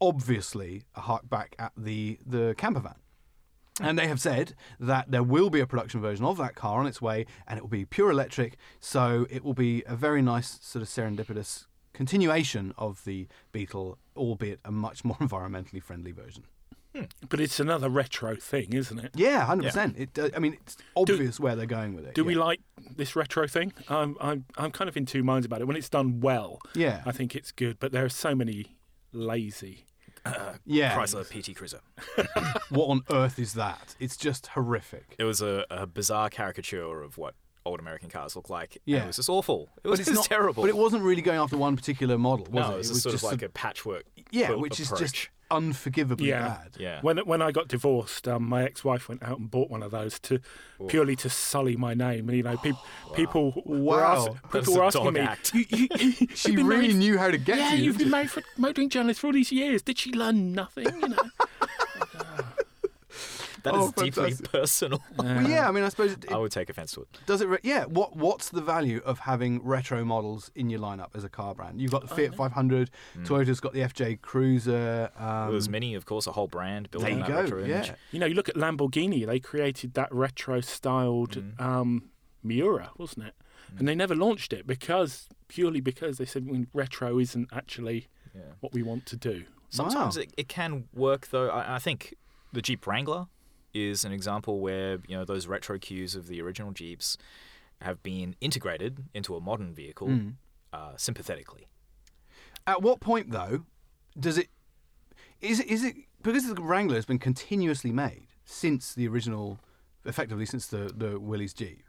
obviously 0.00 0.82
a 0.96 1.00
hark 1.02 1.28
back 1.30 1.54
at 1.58 1.72
the 1.76 2.18
the 2.26 2.54
camper 2.58 2.80
van. 2.80 2.96
And 3.80 3.98
they 3.98 4.08
have 4.08 4.20
said 4.20 4.54
that 4.78 5.10
there 5.10 5.22
will 5.22 5.50
be 5.50 5.60
a 5.60 5.66
production 5.66 6.00
version 6.00 6.24
of 6.24 6.36
that 6.38 6.54
car 6.54 6.80
on 6.80 6.86
its 6.86 7.00
way, 7.00 7.26
and 7.46 7.58
it 7.58 7.62
will 7.62 7.68
be 7.68 7.84
pure 7.84 8.10
electric. 8.10 8.56
So 8.78 9.26
it 9.30 9.44
will 9.44 9.54
be 9.54 9.82
a 9.86 9.96
very 9.96 10.22
nice 10.22 10.58
sort 10.60 10.82
of 10.82 10.88
serendipitous 10.88 11.66
continuation 11.92 12.72
of 12.78 13.04
the 13.04 13.26
Beetle, 13.52 13.98
albeit 14.16 14.60
a 14.64 14.70
much 14.70 15.04
more 15.04 15.16
environmentally 15.20 15.82
friendly 15.82 16.12
version. 16.12 16.44
But 17.28 17.40
it's 17.40 17.60
another 17.60 17.88
retro 17.88 18.34
thing, 18.34 18.72
isn't 18.72 18.98
it? 18.98 19.12
Yeah, 19.14 19.44
hundred 19.46 19.66
percent. 19.66 19.96
It. 19.96 20.18
Uh, 20.18 20.30
I 20.34 20.40
mean, 20.40 20.54
it's 20.54 20.76
obvious 20.96 21.38
where 21.38 21.54
they're 21.54 21.66
going 21.66 21.94
with 21.94 22.04
it. 22.04 22.14
Do 22.14 22.22
yeah. 22.22 22.26
we 22.26 22.34
like 22.34 22.60
this 22.96 23.14
retro 23.14 23.46
thing? 23.46 23.72
I'm, 23.88 24.16
I'm, 24.20 24.44
I'm 24.56 24.72
kind 24.72 24.88
of 24.88 24.96
in 24.96 25.06
two 25.06 25.22
minds 25.22 25.46
about 25.46 25.60
it. 25.60 25.66
When 25.66 25.76
it's 25.76 25.88
done 25.88 26.20
well, 26.20 26.58
Yeah. 26.74 27.02
I 27.06 27.12
think 27.12 27.36
it's 27.36 27.52
good. 27.52 27.78
But 27.78 27.92
there 27.92 28.04
are 28.04 28.08
so 28.08 28.34
many 28.34 28.76
lazy. 29.12 29.84
Uh, 30.24 30.54
yeah. 30.66 30.96
Chrysler 30.96 31.24
PT 31.28 31.56
Cruiser. 31.56 31.80
What 32.70 32.86
on 32.86 33.02
earth 33.10 33.38
is 33.38 33.54
that? 33.54 33.96
It's 33.98 34.16
just 34.16 34.48
horrific. 34.48 35.16
It 35.18 35.24
was 35.24 35.42
a, 35.42 35.64
a 35.70 35.86
bizarre 35.86 36.28
caricature 36.30 37.02
of 37.02 37.18
what 37.18 37.34
old 37.66 37.80
American 37.80 38.08
cars 38.08 38.36
look 38.36 38.48
like. 38.48 38.78
Yeah. 38.84 39.02
it 39.04 39.06
was 39.08 39.16
just 39.16 39.28
awful. 39.28 39.68
It 39.82 39.88
was, 39.88 39.98
just 39.98 40.12
not 40.12 40.24
terrible. 40.24 40.62
But 40.62 40.68
it 40.68 40.76
wasn't 40.76 41.02
really 41.02 41.22
going 41.22 41.38
after 41.38 41.56
one 41.56 41.74
particular 41.76 42.16
model, 42.16 42.46
was 42.46 42.54
no, 42.54 42.70
it? 42.70 42.74
it 42.74 42.78
was, 42.78 42.90
it 42.90 42.92
was 42.94 43.02
sort 43.02 43.12
just 43.12 43.24
of 43.24 43.30
like 43.32 43.42
a- 43.42 43.46
a 43.46 43.48
patchwork. 43.48 44.04
yeah, 44.30 44.52
which 44.52 44.78
is 44.78 44.90
just 44.90 45.28
unforgivably 45.50 46.28
Yeah. 46.28 46.48
bad. 46.48 46.76
Yeah. 46.78 47.00
When 47.02 47.18
when 47.18 47.42
I 47.42 47.50
got 47.52 47.68
divorced, 47.68 48.26
um, 48.28 48.48
my 48.48 48.62
ex-wife 48.64 49.08
went 49.08 49.22
out 49.22 49.38
and 49.38 49.50
bought 49.50 49.70
one 49.70 49.82
of 49.82 49.90
those 49.90 50.18
to 50.20 50.40
purely 50.88 51.16
to 51.16 51.28
sully 51.30 51.76
my 51.76 51.94
name. 51.94 52.28
And 52.28 52.36
you 52.36 52.42
know, 52.42 52.56
peop, 52.56 52.76
people 53.14 53.62
were, 53.66 53.98
Wow. 54.00 54.16
ask, 54.16 54.42
That's 54.52 54.66
people 54.66 54.80
were 54.80 54.84
asking 54.84 55.12
me, 55.12 55.20
act. 55.20 55.54
"You- 55.54 55.64
you- 55.68 55.88
you- 55.98 56.26
She 56.34 56.52
really 56.56 56.62
married- 56.68 56.96
knew 56.96 57.18
how 57.18 57.30
to 57.30 57.38
get 57.38 57.58
Yeah, 57.58 57.70
to 57.70 57.76
you. 57.76 57.84
you've 57.84 57.98
been 57.98 58.10
married 58.16 58.30
for 58.30 58.42
motoring 58.56 58.88
journalist 58.88 59.20
for 59.20 59.26
all 59.28 59.32
these 59.32 59.52
years. 59.52 59.82
Did 59.82 59.98
she 59.98 60.12
learn 60.12 60.52
nothing? 60.52 60.86
You 61.00 61.08
know. 61.08 61.16
That 63.62 63.74
is 63.74 63.80
Oh, 63.82 63.92
deeply 64.02 64.10
fantastic. 64.32 64.50
personal. 64.52 65.02
Well, 65.16 65.48
yeah, 65.48 65.68
I 65.68 65.72
mean, 65.72 65.84
I 65.84 65.88
suppose 65.90 66.12
it, 66.12 66.30
I 66.32 66.36
would 66.38 66.52
take 66.52 66.70
offense 66.70 66.92
to 66.92 67.02
it. 67.02 67.08
does 67.26 67.40
it. 67.40 67.48
Re- 67.48 67.58
yeah, 67.62 67.84
what 67.84 68.16
what's 68.16 68.48
the 68.50 68.60
value 68.60 69.00
of 69.04 69.20
having 69.20 69.62
retro 69.64 70.04
models 70.04 70.50
in 70.54 70.70
your 70.70 70.80
lineup 70.80 71.08
as 71.14 71.24
a 71.24 71.28
car 71.28 71.54
brand? 71.54 71.80
You've 71.80 71.90
got 71.92 72.02
the 72.08 72.14
Fiat 72.14 72.34
500, 72.34 72.90
Toyota's 73.24 73.60
got 73.60 73.72
the 73.72 73.80
FJ 73.80 74.20
Cruiser. 74.22 75.10
Um, 75.16 75.50
There's 75.50 75.68
many, 75.68 75.94
of 75.94 76.04
course, 76.06 76.26
a 76.26 76.32
whole 76.32 76.48
brand 76.48 76.90
built 76.90 77.04
there 77.04 77.12
on 77.12 77.18
you 77.18 77.24
that 77.24 77.30
go. 77.30 77.42
retro 77.42 77.64
Yeah, 77.64 77.76
image. 77.84 77.92
You 78.12 78.18
know, 78.20 78.26
you 78.26 78.34
look 78.34 78.48
at 78.48 78.54
Lamborghini. 78.56 79.26
They 79.26 79.40
created 79.40 79.94
that 79.94 80.12
retro-styled 80.14 81.42
um, 81.58 82.10
Miura, 82.42 82.90
wasn't 82.98 83.26
it? 83.26 83.34
And 83.78 83.86
they 83.86 83.94
never 83.94 84.14
launched 84.16 84.52
it 84.52 84.66
because 84.66 85.28
purely 85.48 85.80
because 85.80 86.18
they 86.18 86.24
said 86.24 86.46
well, 86.50 86.64
retro 86.72 87.18
isn't 87.18 87.48
actually 87.52 88.08
Yeah. 88.34 88.42
what 88.60 88.72
we 88.72 88.82
want 88.82 89.06
to 89.06 89.16
do. 89.16 89.44
Sometimes 89.68 90.16
Wow. 90.16 90.22
it, 90.22 90.32
it 90.36 90.48
can 90.48 90.88
work 90.92 91.28
though. 91.28 91.48
I, 91.50 91.76
I 91.76 91.78
think 91.78 92.14
the 92.52 92.60
Jeep 92.62 92.84
Wrangler 92.86 93.26
is 93.74 94.04
an 94.04 94.12
example 94.12 94.60
where 94.60 94.98
you 95.06 95.16
know 95.16 95.24
those 95.24 95.46
retro 95.46 95.78
cues 95.78 96.14
of 96.14 96.26
the 96.26 96.40
original 96.42 96.72
Jeeps 96.72 97.16
have 97.82 98.02
been 98.02 98.36
integrated 98.40 99.04
into 99.14 99.34
a 99.36 99.40
modern 99.40 99.74
vehicle 99.74 100.08
Mm. 100.08 100.34
uh, 100.72 100.92
sympathetically. 100.96 101.66
At 102.66 102.82
what 102.82 103.00
point, 103.00 103.30
though, 103.30 103.64
does 104.18 104.36
it 104.38 104.48
is 105.40 105.60
it 105.60 105.66
is 105.68 105.82
it 105.84 105.96
because 106.22 106.46
the 106.46 106.60
Wrangler 106.62 106.96
has 106.96 107.06
been 107.06 107.18
continuously 107.18 107.90
made 107.92 108.26
since 108.44 108.92
the 108.94 109.08
original, 109.08 109.58
effectively 110.04 110.44
since 110.46 110.66
the 110.66 110.92
the 110.94 111.18
Willys 111.18 111.54
Jeep? 111.54 111.82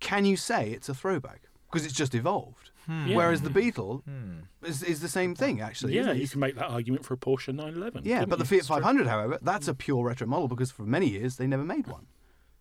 Can 0.00 0.24
you 0.24 0.36
say 0.36 0.70
it's 0.70 0.88
a 0.88 0.94
throwback 0.94 1.42
because 1.70 1.84
it's 1.84 1.94
just 1.94 2.14
evolved? 2.14 2.70
Hmm. 2.86 3.06
Yeah. 3.06 3.16
Whereas 3.16 3.42
the 3.42 3.50
Beetle 3.50 4.02
Hmm. 4.06 4.40
is, 4.64 4.82
is 4.82 5.00
the 5.00 5.08
same 5.08 5.34
thing 5.34 5.60
actually. 5.60 5.94
yeah, 5.94 6.12
you 6.12 6.28
can 6.28 6.40
make 6.40 6.54
that 6.56 6.70
argument 6.70 7.04
for 7.04 7.14
a 7.14 7.16
Porsche 7.16 7.54
911. 7.54 8.04
yeah, 8.04 8.24
but 8.24 8.38
the 8.38 8.44
you? 8.44 8.48
Fiat 8.48 8.58
It's 8.58 8.66
true. 8.68 8.76
500, 8.76 9.06
however, 9.06 9.38
that's 9.42 9.68
a 9.68 9.72
hmm. 9.72 9.78
pure 9.78 10.04
retro 10.04 10.26
model 10.26 10.48
because 10.48 10.70
for 10.70 10.82
many 10.82 11.08
years 11.08 11.36
they 11.36 11.46
never 11.46 11.64
made 11.64 11.86
one. 11.86 12.06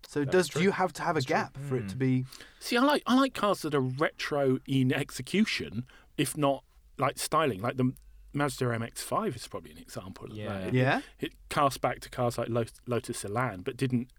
So 0.08 0.20
That 0.20 0.32
does 0.32 0.46
is 0.48 0.54
do 0.54 0.62
you 0.62 0.72
have 0.72 0.94
to 0.94 1.02
have 1.02 1.18
a 1.18 1.22
gap 1.22 1.58
for 1.68 1.78
it 1.78 1.88
to 1.90 1.94
hmm. 1.94 2.00
be? 2.00 2.26
See, 2.60 2.78
I 2.78 2.82
like 2.82 3.04
I 3.06 3.16
like 3.16 3.34
cars 3.34 3.62
that 3.62 3.74
are 3.74 3.82
retro 3.82 4.60
in 4.68 4.94
execution, 4.94 5.86
if 6.18 6.38
not 6.38 6.64
like 6.98 7.18
styling. 7.18 7.62
Like 7.62 7.78
the 7.78 7.94
Mazda 8.34 8.66
MX-5 8.66 9.36
is 9.36 9.48
probably 9.48 9.72
an 9.72 9.78
example 9.78 10.26
of 10.26 10.38
Yeah. 10.38 10.60
that. 10.60 10.74
Yeah. 10.74 11.02
It 11.20 11.34
cast 11.50 11.82
back 11.82 12.02
to 12.02 12.10
cars 12.10 12.38
like 12.38 12.50
Lot- 12.50 12.80
Lotus 12.86 13.24
Elan, 13.24 13.62
but 13.62 13.78
didn't 13.78 14.12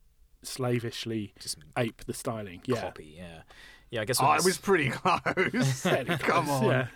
slavishly 0.43 1.35
Just 1.39 1.59
ape 1.77 2.05
the 2.07 2.15
styling. 2.15 2.63
Yeah, 2.65 2.81
copy, 2.81 3.15
yeah. 3.17 3.43
Yeah, 3.91 4.01
I 4.01 4.05
guess 4.05 4.19
Oh, 4.21 4.33
it 4.35 4.45
was 4.45 4.59
pretty 4.59 4.91
close. 4.95 5.83
Come 6.21 6.51
on. 6.51 6.65
Yeah. 6.65 6.87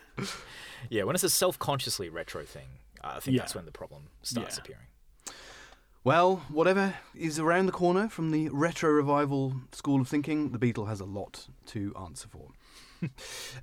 yeah, 0.89 1.03
when 1.05 1.15
it's 1.15 1.25
a 1.25 1.31
self-consciously 1.31 2.09
retro 2.09 2.45
thing, 2.45 2.67
uh, 3.03 3.15
I 3.17 3.21
think 3.21 3.37
Yeah. 3.37 3.43
that's 3.43 3.55
when 3.55 3.65
the 3.65 3.73
problem 3.73 4.09
starts 4.23 4.57
Yeah. 4.57 4.63
appearing. 4.63 4.87
Well, 6.03 6.37
whatever 6.49 6.95
is 7.15 7.39
around 7.39 7.67
the 7.67 7.73
corner 7.73 8.09
from 8.09 8.31
the 8.31 8.49
retro 8.49 8.91
revival 8.91 9.55
school 9.73 10.01
of 10.01 10.09
thinking, 10.09 10.51
the 10.53 10.59
Beetle 10.59 10.87
has 10.87 10.99
a 11.01 11.05
lot 11.05 11.47
to 11.67 11.95
answer 11.95 12.27
for. 12.27 12.49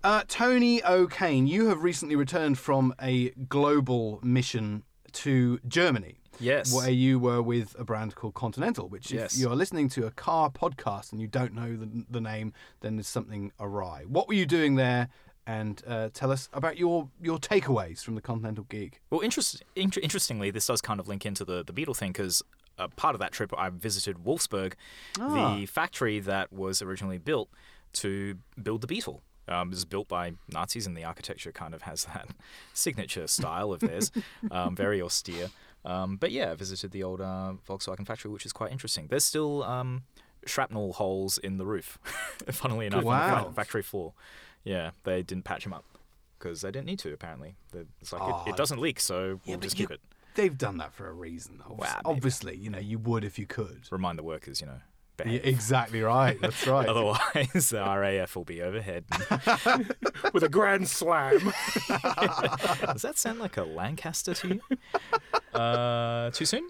uh, 0.04 0.24
Tony 0.28 0.84
O'Kane, 0.84 1.48
you 1.48 1.68
have 1.70 1.82
recently 1.84 2.16
returned 2.16 2.60
from 2.60 2.94
a 3.02 3.30
global 3.50 4.20
mission 4.24 4.84
to 5.24 5.60
Germany. 5.68 6.16
Yes. 6.40 6.72
Where 6.74 6.90
you 6.92 7.18
were 7.18 7.42
with 7.42 7.76
a 7.80 7.84
brand 7.84 8.14
called 8.16 8.36
Continental, 8.36 8.88
which, 8.90 9.08
if 9.12 9.20
Yes. 9.20 9.40
you 9.40 9.50
are 9.50 9.56
listening 9.56 9.90
to 9.90 10.06
a 10.06 10.12
car 10.12 10.52
podcast 10.52 11.12
and 11.12 11.20
you 11.20 11.28
don't 11.28 11.54
know 11.54 11.76
the, 11.76 11.90
the 12.10 12.22
name, 12.22 12.54
then 12.82 12.96
there's 12.96 13.08
something 13.08 13.52
awry. 13.60 14.04
What 14.08 14.28
were 14.28 14.36
you 14.36 14.46
doing 14.46 14.76
there? 14.76 15.10
And 15.48 15.82
uh, 15.88 16.10
tell 16.14 16.32
us 16.32 16.48
about 16.54 16.78
your, 16.78 17.10
your 17.22 17.40
takeaways 17.40 18.04
from 18.04 18.14
the 18.16 18.22
Continental 18.22 18.66
gig. 18.66 19.00
Well, 19.10 19.22
interest, 19.22 19.64
inter- 19.76 20.02
interestingly, 20.04 20.52
this 20.52 20.68
does 20.68 20.82
kind 20.82 21.00
of 21.00 21.08
link 21.08 21.26
into 21.26 21.44
the, 21.46 21.64
the 21.64 21.74
Beetle 21.74 21.94
thing 21.96 22.12
because 22.12 22.44
uh, 22.78 22.88
part 22.98 23.16
of 23.16 23.20
that 23.20 23.32
trip 23.32 23.52
I 23.58 23.70
visited 23.70 24.18
Wolfsburg, 24.24 24.74
Ah. 25.20 25.56
the 25.56 25.66
factory 25.66 26.20
that 26.20 26.54
was 26.54 26.82
originally 26.84 27.18
built 27.18 27.50
to 27.94 28.38
build 28.62 28.82
the 28.82 28.88
Beetle. 28.88 29.24
Um, 29.48 29.70
it 29.70 29.76
was 29.76 29.86
built 29.86 30.08
by 30.08 30.34
Nazis, 30.52 30.86
and 30.88 30.96
the 30.98 31.04
architecture 31.04 31.52
kind 31.52 31.74
of 31.74 31.84
has 31.84 32.06
that 32.06 32.28
signature 32.74 33.28
style 33.28 33.72
of 33.72 33.80
theirs, 33.80 34.12
um, 34.52 34.76
very 34.76 35.02
austere. 35.02 35.50
Um, 35.86 36.18
but 36.18 36.32
yeah, 36.32 36.52
I 36.52 36.56
visited 36.56 36.92
the 36.92 37.04
old 37.04 37.22
uh, 37.22 37.54
Volkswagen 37.68 38.06
factory, 38.06 38.30
which 38.32 38.46
is 38.46 38.52
quite 38.52 38.72
interesting. 38.72 39.08
There's 39.08 39.24
still 39.24 39.64
um, 39.64 40.04
shrapnel 40.46 40.94
holes 40.94 41.38
in 41.38 41.58
the 41.58 41.66
roof, 41.66 41.98
funnily 42.52 42.88
enough, 42.88 43.06
on 43.06 43.44
the 43.46 43.54
factory 43.54 43.82
floor. 43.84 44.14
Yeah, 44.64 44.92
they 45.04 45.24
didn't 45.24 45.46
patch 45.46 45.64
them 45.64 45.72
up 45.74 45.86
because 46.38 46.62
they 46.62 46.72
didn't 46.72 46.88
need 46.88 47.00
to. 47.00 47.14
Apparently, 47.14 47.56
it's 48.02 48.12
like 48.12 48.22
Oh, 48.24 48.44
it, 48.46 48.50
it 48.52 48.58
doesn't 48.58 48.80
leak, 48.82 49.00
so 49.00 49.40
we'll 49.46 49.60
just 49.60 49.78
keep 49.78 49.92
it. 49.92 50.02
They've 50.36 50.58
done 50.58 50.78
that 50.78 50.94
for 50.94 51.08
a 51.08 51.14
reason. 51.14 51.62
Obviously, 51.62 51.78
Well, 51.80 52.02
maybe. 52.06 52.18
obviously 52.18 52.58
you 52.58 52.70
know, 52.70 52.80
you 52.80 53.00
would 53.00 53.24
if 53.24 53.40
you 53.40 53.46
could. 53.48 53.84
Remind 53.92 54.20
the 54.20 54.24
workers, 54.24 54.60
you 54.62 54.68
know, 54.68 54.82
Yeah, 55.26 55.40
exactly 55.44 56.02
right. 56.02 56.40
That's 56.40 56.66
right. 56.68 56.88
Otherwise, 56.88 57.70
the 57.70 57.80
RAF 57.80 58.36
will 58.36 58.44
be 58.44 58.62
overhead. 58.62 59.06
with 60.34 60.44
a 60.44 60.50
grand 60.50 60.88
slam. 60.88 61.40
Does 61.88 63.02
that 63.02 63.14
sound 63.18 63.40
like 63.40 63.58
a 63.58 63.64
Lancaster 63.64 64.34
to 64.34 64.48
you? 64.48 64.62
Uh, 65.60 66.30
too 66.32 66.46
soon? 66.46 66.70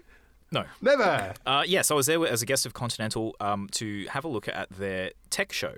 No. 0.50 0.64
Never. 0.80 1.34
Uh, 1.44 1.64
yes, 1.66 1.90
I 1.90 1.94
was 1.94 2.06
there 2.06 2.26
as 2.26 2.42
a 2.42 2.46
guest 2.46 2.64
of 2.64 2.72
Continental 2.72 3.36
um, 3.40 3.68
to 3.72 4.06
have 4.06 4.24
a 4.24 4.28
look 4.28 4.48
at 4.48 4.70
their 4.70 5.10
tech 5.30 5.52
show. 5.52 5.74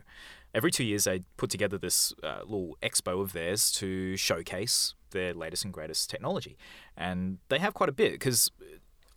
Every 0.54 0.70
two 0.70 0.84
years, 0.84 1.04
they 1.04 1.22
put 1.36 1.50
together 1.50 1.78
this 1.78 2.12
uh, 2.22 2.40
little 2.42 2.76
expo 2.82 3.20
of 3.20 3.32
theirs 3.32 3.70
to 3.72 4.16
showcase 4.16 4.94
their 5.10 5.32
latest 5.34 5.64
and 5.64 5.72
greatest 5.72 6.10
technology. 6.10 6.56
And 6.96 7.38
they 7.48 7.58
have 7.58 7.74
quite 7.74 7.88
a 7.88 7.92
bit 7.92 8.12
because 8.12 8.50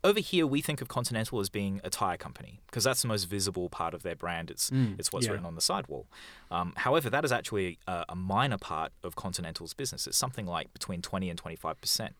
over 0.04 0.20
here 0.20 0.46
we 0.46 0.62
think 0.62 0.82
of 0.82 0.88
Continental 0.88 1.40
as 1.40 1.50
being 1.50 1.80
a 1.84 1.90
tire 1.90 2.18
company 2.18 2.62
because 2.68 2.84
that's 2.84 3.02
the 3.02 3.08
most 3.08 3.26
visible 3.26 3.70
part 3.70 3.94
of 3.94 4.04
their 4.04 4.16
brand. 4.16 4.52
It's 4.52 4.70
it's 5.00 5.12
what's 5.14 5.26
yeah. 5.26 5.34
written 5.34 5.46
on 5.46 5.56
the 5.56 5.62
sidewall. 5.62 6.08
Um, 6.52 6.74
however, 6.78 7.10
that 7.10 7.24
is 7.24 7.32
actually 7.32 7.80
a, 7.88 8.06
a 8.10 8.16
minor 8.16 8.58
part 8.58 8.92
of 9.04 9.16
Continental's 9.16 9.74
business. 9.74 10.08
It's 10.08 10.18
something 10.18 10.46
like 10.46 10.74
between 10.74 11.02
twenty 11.02 11.30
and 11.30 11.40
twenty 11.40 11.56
five 11.56 11.80
percent. 11.80 12.16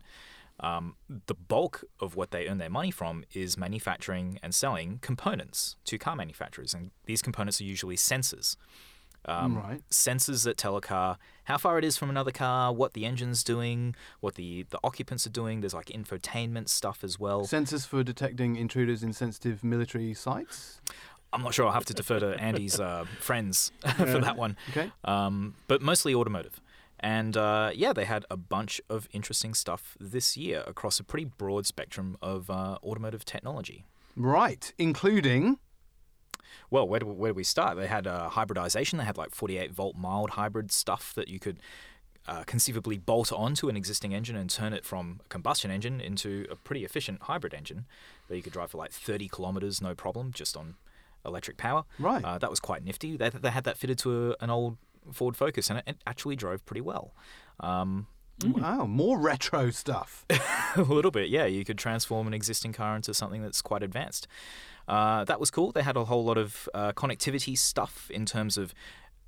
Um, 0.60 0.96
the 1.26 1.34
bulk 1.34 1.84
of 2.00 2.16
what 2.16 2.32
they 2.32 2.48
earn 2.48 2.60
their 2.60 2.70
money 2.70 2.92
from 2.92 3.26
is 3.34 3.58
manufacturing 3.58 4.40
and 4.44 4.54
selling 4.54 5.00
components 5.02 5.76
to 5.86 5.98
car 5.98 6.16
manufacturers, 6.16 6.74
and 6.74 6.92
these 7.06 7.22
components 7.22 7.60
are 7.60 7.66
usually 7.66 7.98
sensors. 7.98 8.56
Um, 9.26 9.58
Right. 9.58 9.82
Sensors 9.90 10.44
that 10.44 10.58
tell 10.58 10.76
a 10.76 10.82
car 10.82 11.18
how 11.46 11.58
far 11.58 11.78
it 11.78 11.86
is 11.86 11.98
from 11.98 12.10
another 12.10 12.32
car, 12.32 12.74
what 12.74 12.94
the 12.94 13.06
engine's 13.06 13.44
doing, 13.44 13.96
what 14.20 14.36
the, 14.36 14.66
the 14.70 14.80
occupants 14.84 15.26
are 15.28 15.30
doing. 15.32 15.62
There's 15.62 15.74
like 15.74 15.88
infotainment 15.88 16.70
stuff 16.70 17.04
as 17.04 17.20
well. 17.20 17.44
Sensors 17.46 17.86
for 17.88 18.04
detecting 18.04 18.56
intruders 18.56 19.04
in 19.04 19.14
sensitive 19.14 19.64
military 19.64 20.14
sites. 20.14 20.82
I'm 21.32 21.42
not 21.42 21.54
sure. 21.54 21.66
I'll 21.66 21.74
have 21.74 21.86
to 21.86 21.94
defer 21.94 22.20
to 22.20 22.40
Andy's 22.40 22.80
uh, 22.80 23.06
friends 23.20 23.72
for 23.98 24.20
that 24.20 24.38
one. 24.38 24.56
Okay. 24.70 24.92
Um, 25.04 25.56
but 25.68 25.82
mostly 25.82 26.14
automotive. 26.14 26.62
And 27.00 27.36
uh, 27.36 27.72
yeah, 27.74 27.92
they 27.92 28.06
had 28.06 28.26
a 28.30 28.38
bunch 28.38 28.80
of 28.90 29.10
interesting 29.12 29.54
stuff 29.54 29.98
this 30.00 30.38
year 30.38 30.64
across 30.66 31.00
a 31.00 31.04
pretty 31.04 31.26
broad 31.26 31.66
spectrum 31.66 32.18
of 32.22 32.50
uh, 32.50 32.78
automotive 32.84 33.26
technology. 33.26 33.86
Right, 34.16 34.72
including 34.78 35.58
Well, 36.70 36.88
where 36.88 37.00
do, 37.00 37.06
where 37.06 37.32
do 37.32 37.36
we 37.36 37.44
start? 37.44 37.78
They 37.78 37.88
had 37.88 38.08
uh, 38.08 38.30
hybridization. 38.30 38.98
They 38.98 39.06
had 39.06 39.18
like 39.18 39.32
48 39.32 39.72
volt 39.72 39.96
mild 39.96 40.32
hybrid 40.32 40.72
stuff 40.72 41.14
that 41.16 41.28
you 41.28 41.40
could 41.40 41.60
uh, 42.28 42.44
conceivably 42.44 42.98
bolt 42.98 43.32
onto 43.32 43.68
an 43.68 43.76
existing 43.76 44.14
engine 44.14 44.36
and 44.36 44.50
turn 44.50 44.74
it 44.74 44.86
from 44.86 45.20
a 45.26 45.30
combustion 45.30 45.72
engine 45.72 46.00
into 46.00 46.46
a 46.50 46.56
pretty 46.56 46.86
efficient 46.86 47.24
hybrid 47.24 47.54
engine 47.54 47.86
that 48.28 48.38
you 48.38 48.42
could 48.42 48.54
drive 48.54 48.72
for 48.72 48.78
like 48.78 48.92
30 48.92 49.28
kilometers 49.28 49.82
no 49.82 49.94
problem 49.94 50.32
just 50.32 50.56
on 50.56 50.76
electric 51.26 51.58
power. 51.58 51.84
Right. 52.00 52.24
Uh, 52.24 52.38
that 52.38 52.50
was 52.50 52.60
quite 52.60 52.84
nifty. 52.84 53.18
They, 53.18 53.30
they 53.30 53.50
had 53.50 53.66
that 53.66 53.78
fitted 53.78 53.98
to 54.00 54.32
a, 54.32 54.36
an 54.44 54.50
old 54.50 54.78
Ford 55.12 55.36
Focus 55.36 55.70
and 55.70 55.80
it, 55.80 55.84
it 55.88 55.98
actually 56.08 56.36
drove 56.36 56.66
pretty 56.66 56.82
well. 56.82 57.14
Um, 57.60 58.08
Wow, 58.46 58.86
more 58.86 59.20
retro 59.20 59.70
stuff. 59.70 60.26
a 60.76 60.82
little 60.82 61.12
bit, 61.12 61.30
yeah. 61.30 61.46
You 61.46 61.64
could 61.64 61.78
transform 61.78 62.28
an 62.28 62.34
existing 62.34 62.74
car 62.74 62.96
into 62.96 63.14
something 63.14 63.42
that's 63.42 63.62
quite 63.62 63.84
advanced. 63.84 64.28
Uh, 64.88 65.24
that 65.26 65.40
was 65.40 65.50
cool. 65.50 65.72
They 65.72 65.84
had 65.84 65.96
a 65.96 66.06
whole 66.06 66.26
lot 66.26 66.38
of 66.38 66.68
uh, 66.74 66.92
connectivity 66.94 67.58
stuff 67.58 68.10
in 68.12 68.26
terms 68.26 68.58
of 68.58 68.74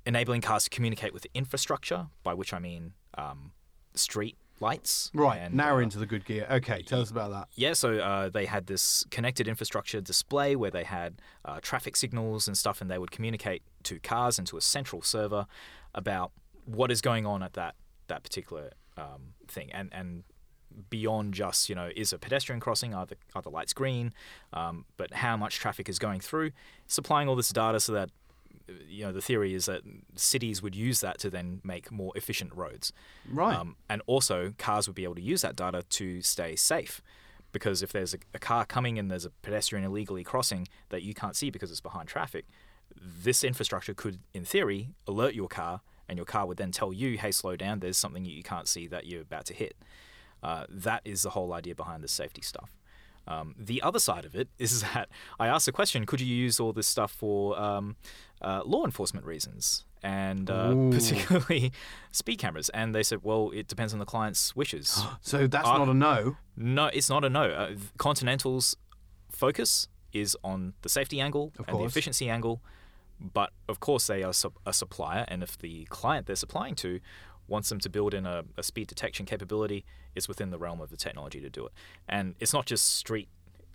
enabling 0.04 0.40
cars 0.42 0.64
to 0.64 0.70
communicate 0.70 1.14
with 1.14 1.26
infrastructure, 1.34 2.08
by 2.22 2.34
which 2.34 2.52
I 2.52 2.58
mean 2.58 2.92
um, 3.16 3.52
street 3.94 4.36
lights. 4.60 5.10
Right, 5.14 5.38
and, 5.38 5.54
now 5.54 5.74
we're 5.74 5.80
uh, 5.80 5.84
into 5.84 5.98
the 5.98 6.06
good 6.06 6.24
gear. 6.24 6.46
Okay, 6.50 6.82
tell 6.82 7.00
us 7.00 7.10
about 7.10 7.30
that. 7.30 7.48
Yeah, 7.54 7.72
so 7.72 7.98
uh, 7.98 8.28
they 8.28 8.46
had 8.46 8.66
this 8.66 9.04
connected 9.10 9.48
infrastructure 9.48 10.00
display 10.00 10.56
where 10.56 10.70
they 10.70 10.84
had 10.84 11.20
uh, 11.44 11.60
traffic 11.60 11.96
signals 11.96 12.46
and 12.46 12.56
stuff, 12.56 12.80
and 12.80 12.90
they 12.90 12.98
would 12.98 13.10
communicate 13.10 13.62
to 13.84 13.98
cars 13.98 14.38
and 14.38 14.46
to 14.48 14.56
a 14.56 14.60
central 14.60 15.02
server 15.02 15.46
about 15.94 16.32
what 16.64 16.90
is 16.90 17.00
going 17.00 17.24
on 17.24 17.42
at 17.42 17.54
that 17.54 17.74
that 18.08 18.22
particular 18.22 18.70
um, 18.96 19.34
thing, 19.48 19.70
and 19.72 19.90
and 19.92 20.24
beyond 20.90 21.34
just 21.34 21.68
you 21.68 21.74
know 21.74 21.90
is 21.96 22.12
a 22.12 22.18
pedestrian 22.18 22.60
crossing, 22.60 22.94
are 22.94 23.06
the 23.06 23.16
are 23.34 23.42
the 23.42 23.50
lights 23.50 23.72
green, 23.72 24.12
um, 24.52 24.84
but 24.96 25.14
how 25.14 25.36
much 25.36 25.58
traffic 25.58 25.88
is 25.88 25.98
going 25.98 26.20
through, 26.20 26.50
supplying 26.86 27.28
all 27.28 27.36
this 27.36 27.50
data 27.50 27.80
so 27.80 27.92
that 27.92 28.10
you 28.88 29.04
know 29.04 29.12
the 29.12 29.20
theory 29.20 29.54
is 29.54 29.66
that 29.66 29.82
cities 30.14 30.62
would 30.62 30.74
use 30.74 31.00
that 31.00 31.18
to 31.18 31.30
then 31.30 31.60
make 31.64 31.90
more 31.90 32.12
efficient 32.16 32.54
roads. 32.54 32.92
Right. 33.30 33.56
Um, 33.56 33.76
and 33.88 34.02
also, 34.06 34.54
cars 34.58 34.86
would 34.86 34.96
be 34.96 35.04
able 35.04 35.14
to 35.16 35.22
use 35.22 35.42
that 35.42 35.56
data 35.56 35.82
to 35.82 36.22
stay 36.22 36.56
safe. 36.56 37.02
Because 37.52 37.82
if 37.82 37.90
there's 37.90 38.12
a, 38.12 38.18
a 38.34 38.38
car 38.38 38.66
coming 38.66 38.98
and 38.98 39.10
there's 39.10 39.24
a 39.24 39.30
pedestrian 39.30 39.84
illegally 39.84 40.22
crossing 40.22 40.68
that 40.90 41.02
you 41.02 41.14
can't 41.14 41.34
see 41.34 41.48
because 41.48 41.70
it's 41.70 41.80
behind 41.80 42.06
traffic, 42.06 42.44
this 42.94 43.42
infrastructure 43.42 43.94
could, 43.94 44.18
in 44.34 44.44
theory, 44.44 44.90
alert 45.06 45.34
your 45.34 45.48
car, 45.48 45.80
and 46.08 46.18
your 46.18 46.24
car 46.26 46.46
would 46.46 46.56
then 46.58 46.70
tell 46.72 46.92
you, 46.92 47.18
hey, 47.18 47.30
slow 47.32 47.56
down, 47.56 47.80
there's 47.80 47.98
something 47.98 48.24
you 48.24 48.42
can't 48.42 48.68
see 48.68 48.86
that 48.88 49.06
you're 49.06 49.22
about 49.22 49.44
to 49.46 49.54
hit. 49.54 49.76
Uh, 50.42 50.64
that 50.68 51.00
is 51.04 51.22
the 51.22 51.30
whole 51.30 51.52
idea 51.52 51.74
behind 51.74 52.02
the 52.04 52.08
safety 52.08 52.42
stuff. 52.42 52.70
Um, 53.28 53.56
the 53.58 53.82
other 53.82 53.98
side 53.98 54.24
of 54.24 54.36
it 54.36 54.48
is 54.58 54.82
that 54.94 55.08
I 55.40 55.48
asked 55.48 55.66
the 55.66 55.72
question: 55.72 56.06
Could 56.06 56.20
you 56.20 56.26
use 56.34 56.60
all 56.60 56.72
this 56.72 56.86
stuff 56.86 57.10
for 57.10 57.58
um, 57.60 57.96
uh, 58.40 58.62
law 58.64 58.84
enforcement 58.84 59.26
reasons, 59.26 59.84
and 60.02 60.48
uh, 60.48 60.72
particularly 60.92 61.72
speed 62.12 62.36
cameras? 62.36 62.68
And 62.68 62.94
they 62.94 63.02
said, 63.02 63.20
"Well, 63.24 63.50
it 63.52 63.66
depends 63.66 63.92
on 63.92 63.98
the 63.98 64.04
client's 64.04 64.54
wishes." 64.54 65.02
so 65.22 65.48
that's 65.48 65.66
Uh, 65.66 65.78
not 65.78 65.88
a 65.88 65.94
no. 65.94 66.36
no, 66.56 66.86
it's 66.86 67.10
not 67.10 67.24
a 67.24 67.28
no. 67.28 67.50
Uh, 67.50 67.70
Continental's 67.98 68.76
focus 69.32 69.88
is 70.12 70.36
on 70.44 70.74
the 70.82 70.88
safety 70.88 71.20
angle 71.20 71.52
Of 71.58 71.66
and 71.68 71.80
the 71.80 71.84
efficiency 71.84 72.30
angle, 72.30 72.62
but 73.20 73.52
of 73.68 73.80
course 73.80 74.06
they 74.06 74.22
are 74.22 74.32
a 74.66 74.72
supplier, 74.72 75.24
and 75.28 75.42
if 75.42 75.56
the 75.58 75.84
client 75.86 76.26
they're 76.26 76.36
supplying 76.36 76.74
to 76.76 77.00
wants 77.48 77.68
them 77.68 77.78
to 77.78 77.88
build 77.88 78.12
in 78.12 78.26
a, 78.26 78.42
a 78.56 78.62
speed 78.62 78.88
detection 78.88 79.24
capability, 79.24 79.84
it's 80.14 80.28
within 80.28 80.50
the 80.50 80.58
realm 80.58 80.80
of 80.80 80.90
the 80.90 80.96
technology 80.96 81.40
to 81.40 81.48
do 81.48 81.66
it. 81.66 81.72
And 82.08 82.34
it's 82.40 82.52
not 82.52 82.66
just 82.66 82.96
street 82.96 83.28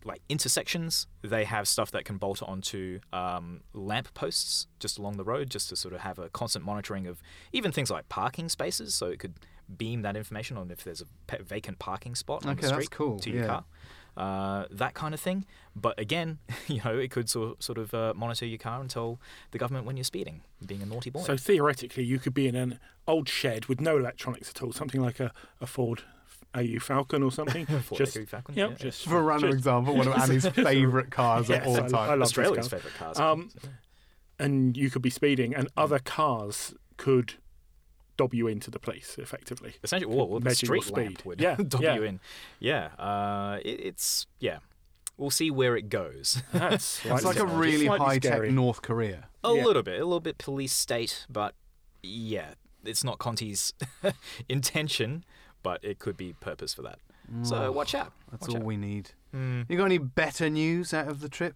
like 0.04 0.22
intersections. 0.30 1.08
They 1.22 1.46
have 1.46 1.68
stuff 1.68 1.92
that 1.92 2.06
can 2.06 2.18
bolt 2.18 2.42
onto 2.44 3.00
um, 3.14 3.62
lamp 3.74 4.14
posts 4.14 4.68
just 4.80 4.98
along 4.98 5.18
the 5.18 5.24
road, 5.24 5.50
just 5.50 5.70
to 5.70 5.76
sort 5.76 5.94
of 5.94 6.02
have 6.02 6.20
a 6.20 6.30
constant 6.30 6.66
monitoring 6.66 7.08
of 7.08 7.22
even 7.54 7.72
things 7.72 7.90
like 7.92 8.10
parking 8.10 8.50
spaces. 8.50 8.96
So 8.96 9.08
it 9.08 9.20
could 9.20 9.36
beam 9.78 10.02
that 10.02 10.18
information 10.18 10.58
on 10.58 10.70
if 10.72 10.84
there's 10.84 11.02
a 11.02 11.44
vacant 11.44 11.80
parking 11.80 12.16
spot 12.16 12.46
on 12.46 12.52
Okay, 12.52 12.62
the 12.62 12.68
that's 12.68 12.74
street 12.74 12.92
cool, 12.92 13.20
to 13.20 13.30
your 13.30 13.42
yeah. 13.44 13.48
car. 13.48 13.64
Uh, 14.18 14.66
that 14.70 14.94
kind 14.94 15.14
of 15.14 15.20
thing, 15.22 15.46
but 15.74 15.98
again, 15.98 16.38
you 16.68 16.82
know, 16.84 16.98
it 16.98 17.10
could 17.12 17.30
sort 17.30 17.64
sort 17.64 17.78
of 17.78 17.94
uh, 17.94 18.14
monitor 18.16 18.46
your 18.46 18.58
car 18.58 18.82
and 18.82 18.90
tell 18.90 19.20
the 19.52 19.58
government 19.58 19.86
when 19.86 19.96
you're 19.96 20.04
speeding, 20.04 20.42
being 20.66 20.82
a 20.82 20.86
naughty 20.86 21.10
boy. 21.10 21.22
So 21.24 21.38
theoretically, 21.38 22.04
you 22.04 22.20
could 22.20 22.34
be 22.34 22.46
in 22.48 22.56
an 22.56 22.78
old 23.08 23.30
shed 23.30 23.68
with 23.68 23.80
no 23.80 23.98
electronics 23.98 24.50
at 24.50 24.62
all, 24.62 24.74
something 24.74 25.02
like 25.02 25.22
a, 25.22 25.32
a 25.62 25.66
Ford 25.66 26.04
AU 26.54 26.80
Falcon 26.82 27.24
or 27.24 27.32
something. 27.32 27.66
Ford 27.88 27.98
just, 28.00 28.18
AU 28.18 28.26
Falcon, 28.26 28.54
yep, 28.56 28.72
yeah. 28.72 28.76
just 28.76 29.06
For 29.08 29.18
a 29.18 29.22
random 29.22 29.52
just- 29.52 29.60
example, 29.60 29.96
one 29.96 30.08
of 30.10 30.14
Annie's 30.22 30.46
favourite 30.46 31.10
cars 31.10 31.48
Yes, 31.48 31.62
of 31.62 31.68
all 31.70 31.78
I- 31.78 31.88
time. 31.88 32.10
I 32.10 32.14
love 32.16 32.22
Australia's 32.24 32.68
cars. 32.68 32.84
favourite 32.84 32.98
cars. 32.98 33.18
Um, 33.20 33.50
and 34.40 34.76
you 34.76 34.90
could 34.90 35.02
be 35.02 35.10
speeding, 35.10 35.56
and 35.56 35.70
other 35.78 36.00
cars 36.00 36.74
could 36.98 37.36
dob 38.22 38.34
you 38.34 38.48
into 38.48 38.70
the 38.70 38.80
police 38.80 39.18
effectively. 39.18 39.74
Essentially, 39.84 40.14
well, 40.16 40.28
well, 40.28 40.40
the 40.40 40.46
measure 40.46 40.66
your 40.68 40.82
street 40.82 40.96
lamp 40.98 41.18
speed. 41.18 41.26
would 41.26 41.42
Yeah, 41.48 41.56
dob 41.68 41.82
yeah. 41.82 41.96
you 41.96 42.04
in. 42.04 42.20
Yeah, 42.60 42.86
uh, 43.00 43.60
it, 43.66 43.80
it's 43.90 44.28
yeah. 44.40 44.60
We'll 45.18 45.30
see 45.30 45.52
where 45.52 45.76
it 45.76 45.90
goes. 45.90 46.42
That's 46.54 47.06
It's 47.06 47.24
like 47.24 47.38
a 47.38 47.46
really 47.46 47.86
slightly 47.86 48.06
high 48.06 48.18
tech. 48.20 48.50
North 48.52 48.82
Korea. 48.82 49.28
a 49.44 49.54
Yeah. 49.54 49.66
little 49.66 49.84
bit, 49.84 50.00
a 50.00 50.06
little 50.06 50.20
bit 50.20 50.38
police 50.40 50.74
state, 50.74 51.26
but 51.30 51.54
yeah, 52.02 52.54
it's 52.84 53.04
not 53.04 53.20
Conti's 53.20 53.74
intention, 54.50 55.24
but 55.64 55.84
it 55.84 56.00
could 56.00 56.18
be 56.18 56.34
purpose 56.34 56.74
for 56.74 56.82
that. 56.84 57.00
So 57.44 57.56
Oh, 57.66 57.72
watch 57.72 57.94
out. 57.96 58.12
That's 58.32 58.48
watch 58.48 58.56
all 58.56 58.62
out. 58.62 58.66
we 58.66 58.78
need. 58.78 59.12
Hmm. 59.32 59.62
You 59.70 59.78
got 59.78 59.86
any 59.86 60.00
better 60.00 60.50
news 60.50 60.94
out 60.94 61.08
of 61.08 61.20
the 61.22 61.30
trip? 61.30 61.56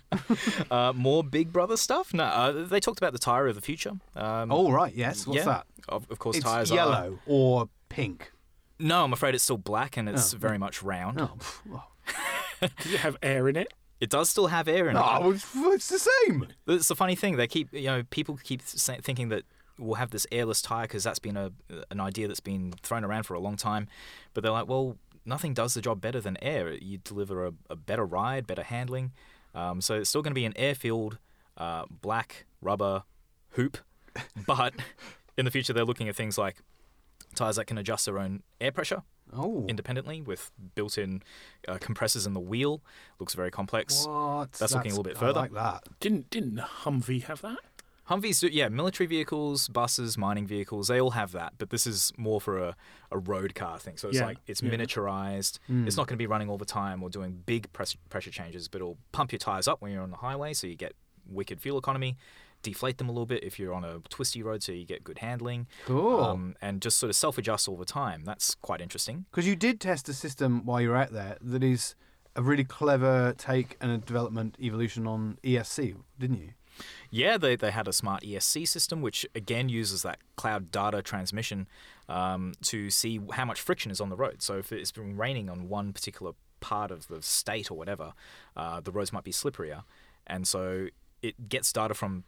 Uh, 0.70 0.92
more 0.94 1.22
Big 1.22 1.52
Brother 1.52 1.76
stuff? 1.76 2.14
No, 2.14 2.24
uh, 2.24 2.64
they 2.64 2.80
talked 2.80 2.98
about 2.98 3.12
the 3.12 3.18
tire 3.18 3.46
of 3.48 3.54
the 3.54 3.60
future. 3.60 3.92
Um, 4.16 4.50
oh, 4.50 4.70
right, 4.70 4.94
yes. 4.94 5.26
What's 5.26 5.38
yeah. 5.38 5.44
that? 5.44 5.66
Of, 5.88 6.10
of 6.10 6.18
course, 6.18 6.36
It's 6.36 6.44
tires 6.44 6.70
are. 6.72 6.74
yellow 6.74 7.18
or 7.26 7.68
pink. 7.88 8.32
No, 8.78 9.04
I'm 9.04 9.12
afraid 9.12 9.34
it's 9.34 9.44
still 9.44 9.58
black 9.58 9.96
and 9.96 10.08
it's 10.08 10.32
Oh. 10.34 10.38
very 10.38 10.56
much 10.58 10.82
round. 10.82 11.20
Oh, 11.20 11.32
pff. 11.38 11.82
Does 12.82 12.94
it 12.94 13.00
have 13.00 13.16
air 13.22 13.48
in 13.48 13.56
it? 13.56 13.72
It 14.00 14.08
does 14.10 14.30
still 14.30 14.46
have 14.48 14.66
air 14.68 14.88
in 14.88 14.96
it. 14.96 15.02
Oh, 15.04 15.30
it's, 15.32 15.46
it's 15.54 15.88
the 15.88 15.98
same. 15.98 16.48
It's 16.66 16.88
the 16.88 16.96
funny 16.96 17.14
thing. 17.14 17.36
They 17.36 17.46
keep, 17.46 17.72
you 17.72 17.86
know, 17.86 18.02
people 18.10 18.38
keep 18.42 18.62
thinking 18.62 19.28
that 19.28 19.44
we'll 19.78 19.94
have 19.96 20.10
this 20.10 20.26
airless 20.32 20.62
tire 20.62 20.82
because 20.84 21.04
that's 21.04 21.18
been 21.18 21.36
a 21.36 21.52
an 21.90 22.00
idea 22.00 22.26
that's 22.28 22.40
been 22.40 22.72
thrown 22.82 23.04
around 23.04 23.24
for 23.24 23.34
a 23.34 23.40
long 23.40 23.56
time. 23.56 23.88
But 24.34 24.42
they're 24.42 24.52
like, 24.52 24.68
well, 24.68 24.96
nothing 25.24 25.54
does 25.54 25.74
the 25.74 25.80
job 25.80 26.00
better 26.00 26.20
than 26.20 26.36
air. 26.42 26.72
You 26.72 26.98
deliver 26.98 27.46
a, 27.46 27.52
a 27.70 27.76
better 27.76 28.04
ride, 28.04 28.46
better 28.46 28.62
handling. 28.64 29.12
Um, 29.54 29.80
so 29.80 29.94
it's 30.00 30.08
still 30.08 30.22
going 30.22 30.30
to 30.32 30.34
be 30.34 30.44
an 30.44 30.54
air-filled 30.56 31.18
uh, 31.56 31.84
black 32.00 32.46
rubber 32.60 33.04
hoop, 33.50 33.78
but 34.46 34.74
in 35.36 35.44
the 35.44 35.50
future 35.50 35.72
they're 35.72 35.84
looking 35.84 36.08
at 36.08 36.16
things 36.16 36.38
like 36.38 36.56
tires 37.34 37.56
that 37.56 37.66
can 37.66 37.78
adjust 37.78 38.06
their 38.06 38.18
own 38.18 38.42
air 38.60 38.72
pressure 38.72 39.02
Oh. 39.34 39.64
independently 39.66 40.20
with 40.20 40.50
built-in 40.74 41.22
uh, 41.66 41.78
compressors 41.80 42.26
in 42.26 42.34
the 42.34 42.40
wheel. 42.40 42.82
Looks 43.18 43.32
very 43.32 43.50
complex. 43.50 44.06
What? 44.06 44.52
That's 44.52 44.74
looking 44.74 44.92
a 44.92 44.94
little 44.94 45.04
bit 45.04 45.16
I 45.16 45.20
further. 45.20 45.40
like 45.40 45.54
that. 45.54 45.84
Didn't 46.00 46.28
didn't 46.28 46.58
Humvee 46.58 47.22
have 47.24 47.40
that? 47.40 47.56
Humvees, 48.10 48.40
do, 48.40 48.48
yeah, 48.48 48.68
military 48.68 49.06
vehicles, 49.06 49.68
buses, 49.68 50.18
mining 50.18 50.46
vehicles, 50.46 50.88
they 50.88 51.00
all 51.00 51.12
have 51.12 51.32
that. 51.32 51.52
But 51.58 51.70
this 51.70 51.86
is 51.86 52.12
more 52.16 52.40
for 52.40 52.58
a, 52.58 52.76
a 53.12 53.18
road 53.18 53.54
car 53.54 53.78
thing. 53.78 53.96
So 53.96 54.08
it's 54.08 54.18
Yeah, 54.18 54.26
like 54.26 54.38
it's 54.46 54.60
yeah. 54.62 54.70
miniaturized. 54.70 55.58
Hmm. 55.68 55.86
It's 55.86 55.96
not 55.96 56.06
going 56.08 56.16
to 56.16 56.22
be 56.22 56.26
running 56.26 56.50
all 56.50 56.58
the 56.58 56.64
time 56.64 57.02
or 57.02 57.10
doing 57.10 57.42
big 57.46 57.72
press, 57.72 57.94
pressure 58.10 58.30
changes, 58.30 58.66
but 58.68 58.80
it'll 58.80 58.98
pump 59.12 59.30
your 59.32 59.38
tires 59.38 59.68
up 59.68 59.80
when 59.80 59.92
you're 59.92 60.02
on 60.02 60.10
the 60.10 60.16
highway, 60.16 60.52
so 60.52 60.66
you 60.66 60.74
get 60.74 60.94
wicked 61.28 61.60
fuel 61.60 61.78
economy. 61.78 62.16
Deflate 62.62 62.98
them 62.98 63.08
a 63.08 63.12
little 63.12 63.26
bit 63.26 63.42
if 63.42 63.58
you're 63.58 63.74
on 63.74 63.84
a 63.84 63.98
twisty 64.08 64.40
road, 64.42 64.62
so 64.62 64.70
you 64.72 64.84
get 64.84 65.02
good 65.02 65.18
handling. 65.18 65.66
Cool. 65.86 66.20
Um, 66.20 66.54
and 66.62 66.80
just 66.82 66.98
sort 66.98 67.10
of 67.10 67.16
self-adjust 67.16 67.68
all 67.68 67.76
the 67.76 67.84
time. 67.84 68.24
That's 68.24 68.54
quite 68.56 68.80
interesting. 68.80 69.26
Because 69.30 69.46
you 69.48 69.56
did 69.56 69.80
test 69.80 70.08
a 70.08 70.12
system 70.12 70.64
while 70.64 70.80
you 70.80 70.90
were 70.90 70.96
out 70.96 71.12
there 71.12 71.38
that 71.40 71.64
is 71.64 71.96
a 72.36 72.42
really 72.42 72.62
clever 72.64 73.34
take 73.36 73.76
and 73.80 73.90
a 73.90 73.98
development 73.98 74.56
evolution 74.60 75.06
on 75.08 75.38
ESC, 75.44 75.96
didn't 76.20 76.38
you? 76.38 76.50
Yeah, 77.10 77.36
they, 77.36 77.56
they 77.56 77.70
had 77.70 77.88
a 77.88 77.92
smart 77.92 78.22
ESC 78.22 78.66
system, 78.66 79.02
which 79.02 79.26
again 79.34 79.68
uses 79.68 80.02
that 80.02 80.18
cloud 80.36 80.70
data 80.70 81.02
transmission 81.02 81.68
um, 82.08 82.52
to 82.62 82.90
see 82.90 83.20
how 83.32 83.44
much 83.44 83.60
friction 83.60 83.90
is 83.90 84.00
on 84.00 84.08
the 84.08 84.16
road. 84.16 84.42
So 84.42 84.58
if 84.58 84.72
it's 84.72 84.92
been 84.92 85.16
raining 85.16 85.48
on 85.50 85.68
one 85.68 85.92
particular 85.92 86.32
part 86.60 86.90
of 86.90 87.08
the 87.08 87.22
state 87.22 87.70
or 87.70 87.76
whatever, 87.76 88.12
uh, 88.56 88.80
the 88.80 88.92
roads 88.92 89.12
might 89.12 89.24
be 89.24 89.32
slipperier. 89.32 89.82
And 90.26 90.46
so 90.46 90.88
it 91.22 91.48
gets 91.48 91.72
data 91.72 91.94
from 91.94 92.24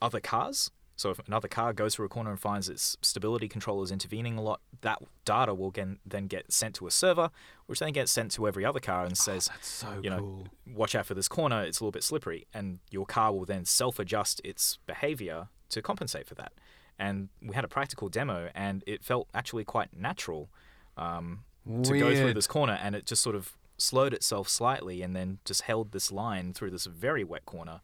other 0.00 0.20
cars. 0.20 0.70
So 0.96 1.10
if 1.10 1.18
another 1.26 1.48
car 1.48 1.72
goes 1.72 1.94
through 1.94 2.06
a 2.06 2.08
corner 2.08 2.30
and 2.30 2.38
finds 2.38 2.68
its 2.68 2.96
stability 3.02 3.48
controller 3.48 3.82
is 3.82 3.90
intervening 3.90 4.36
a 4.36 4.42
lot, 4.42 4.60
that 4.82 5.02
data 5.24 5.54
will 5.54 5.70
gen- 5.70 5.98
then 6.06 6.26
get 6.26 6.52
sent 6.52 6.74
to 6.76 6.86
a 6.86 6.90
server, 6.90 7.30
which 7.66 7.78
then 7.78 7.92
gets 7.92 8.12
sent 8.12 8.30
to 8.32 8.46
every 8.46 8.64
other 8.64 8.80
car 8.80 9.04
and 9.04 9.16
says, 9.16 9.48
That's 9.48 9.68
so 9.68 10.00
you 10.02 10.10
know, 10.10 10.18
cool. 10.18 10.46
watch 10.74 10.94
out 10.94 11.06
for 11.06 11.14
this 11.14 11.28
corner, 11.28 11.62
it's 11.62 11.80
a 11.80 11.84
little 11.84 11.92
bit 11.92 12.04
slippery. 12.04 12.46
And 12.52 12.78
your 12.90 13.06
car 13.06 13.32
will 13.32 13.44
then 13.44 13.64
self 13.64 13.98
adjust 13.98 14.40
its 14.44 14.78
behavior 14.86 15.48
to 15.70 15.82
compensate 15.82 16.26
for 16.26 16.34
that. 16.36 16.52
And 16.98 17.30
we 17.40 17.54
had 17.54 17.64
a 17.64 17.68
practical 17.68 18.08
demo, 18.08 18.50
and 18.54 18.84
it 18.86 19.02
felt 19.02 19.28
actually 19.34 19.64
quite 19.64 19.96
natural 19.96 20.50
um, 20.96 21.44
to 21.84 21.98
go 21.98 22.14
through 22.14 22.34
this 22.34 22.46
corner, 22.46 22.78
and 22.80 22.94
it 22.94 23.06
just 23.06 23.22
sort 23.22 23.34
of 23.34 23.56
slowed 23.78 24.14
itself 24.14 24.48
slightly 24.48 25.02
and 25.02 25.16
then 25.16 25.38
just 25.44 25.62
held 25.62 25.90
this 25.92 26.12
line 26.12 26.52
through 26.52 26.70
this 26.70 26.86
very 26.86 27.24
wet 27.24 27.44
corner. 27.44 27.80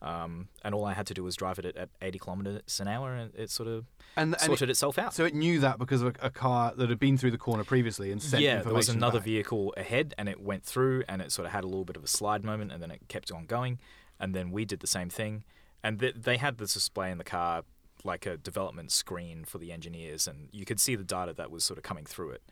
Um, 0.00 0.48
and 0.62 0.74
all 0.76 0.84
I 0.84 0.92
had 0.92 1.06
to 1.08 1.14
do 1.14 1.24
was 1.24 1.34
drive 1.34 1.58
it 1.58 1.64
at, 1.64 1.76
at 1.76 1.88
80 2.00 2.18
kilometers 2.20 2.80
an 2.80 2.86
hour, 2.86 3.14
and 3.14 3.34
it 3.34 3.50
sort 3.50 3.68
of 3.68 3.84
And, 4.16 4.32
and 4.34 4.40
sorted 4.40 4.68
it, 4.68 4.72
itself 4.72 4.96
out. 4.96 5.12
so 5.12 5.24
it 5.24 5.34
knew 5.34 5.58
that 5.60 5.78
because 5.78 6.02
of 6.02 6.16
a, 6.22 6.26
a 6.26 6.30
car 6.30 6.72
that 6.76 6.88
had 6.88 7.00
been 7.00 7.18
through 7.18 7.32
the 7.32 7.38
corner 7.38 7.64
previously 7.64 8.12
and 8.12 8.22
sent 8.22 8.42
yeah, 8.42 8.62
there 8.62 8.72
was 8.72 8.88
another 8.88 9.18
back. 9.18 9.24
vehicle 9.24 9.74
ahead, 9.76 10.14
and 10.16 10.28
it 10.28 10.40
went 10.40 10.64
through, 10.64 11.02
and 11.08 11.20
it 11.20 11.32
sort 11.32 11.46
of 11.46 11.52
had 11.52 11.64
a 11.64 11.66
little 11.66 11.84
bit 11.84 11.96
of 11.96 12.04
a 12.04 12.08
slide 12.08 12.44
moment, 12.44 12.70
and 12.70 12.80
then 12.80 12.90
it 12.92 13.00
kept 13.08 13.32
on 13.32 13.44
going, 13.46 13.80
and 14.20 14.34
then 14.34 14.52
we 14.52 14.64
did 14.64 14.78
the 14.80 14.86
same 14.86 15.08
thing, 15.10 15.42
and 15.82 15.98
th- 15.98 16.14
they 16.16 16.36
had 16.36 16.58
this 16.58 16.74
display 16.74 17.10
in 17.10 17.18
the 17.18 17.24
car 17.24 17.62
like 18.04 18.24
a 18.24 18.36
development 18.36 18.92
screen 18.92 19.44
for 19.44 19.58
the 19.58 19.72
engineers, 19.72 20.28
and 20.28 20.48
you 20.52 20.64
could 20.64 20.78
see 20.78 20.94
the 20.94 21.02
data 21.02 21.32
that 21.32 21.50
was 21.50 21.64
sort 21.64 21.76
of 21.76 21.82
coming 21.82 22.04
through 22.04 22.30
it. 22.30 22.42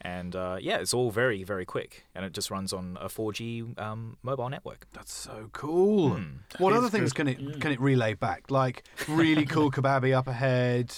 And 0.00 0.36
uh, 0.36 0.58
yeah, 0.60 0.76
it's 0.78 0.92
all 0.92 1.10
very, 1.10 1.44
very 1.44 1.64
quick, 1.64 2.04
and 2.14 2.26
it 2.26 2.34
just 2.34 2.50
runs 2.50 2.74
on 2.74 2.98
a 3.00 3.06
4G 3.08 3.78
um, 3.80 4.18
mobile 4.22 4.50
network. 4.50 4.86
That's 4.92 5.12
so 5.12 5.48
cool. 5.52 6.10
Hmm. 6.16 6.22
What 6.58 6.72
That 6.72 6.78
other 6.78 6.90
things 6.90 7.12
good. 7.14 7.26
can 7.26 7.28
it 7.28 7.40
Yeah. 7.40 7.58
can 7.58 7.72
it 7.72 7.80
relay 7.80 8.12
back? 8.14 8.50
Like 8.50 8.82
really 9.08 9.46
cool 9.54 9.70
kebabi 9.70 10.14
up 10.14 10.26
ahead, 10.28 10.94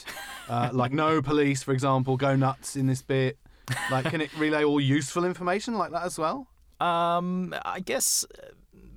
uh, 0.48 0.70
like 0.72 0.92
no 0.92 1.22
police, 1.22 1.62
for 1.62 1.72
example, 1.72 2.16
go 2.16 2.34
nuts 2.34 2.74
in 2.74 2.86
this 2.88 3.02
bit. 3.02 3.38
Like, 3.90 4.06
can 4.06 4.20
it 4.20 4.30
relay 4.38 4.64
all 4.64 4.80
useful 4.80 5.24
information 5.24 5.74
like 5.74 5.90
that 5.92 6.04
as 6.04 6.18
well? 6.18 6.48
Um, 6.80 7.54
I 7.64 7.80
guess 7.80 8.24
uh, 8.24 8.48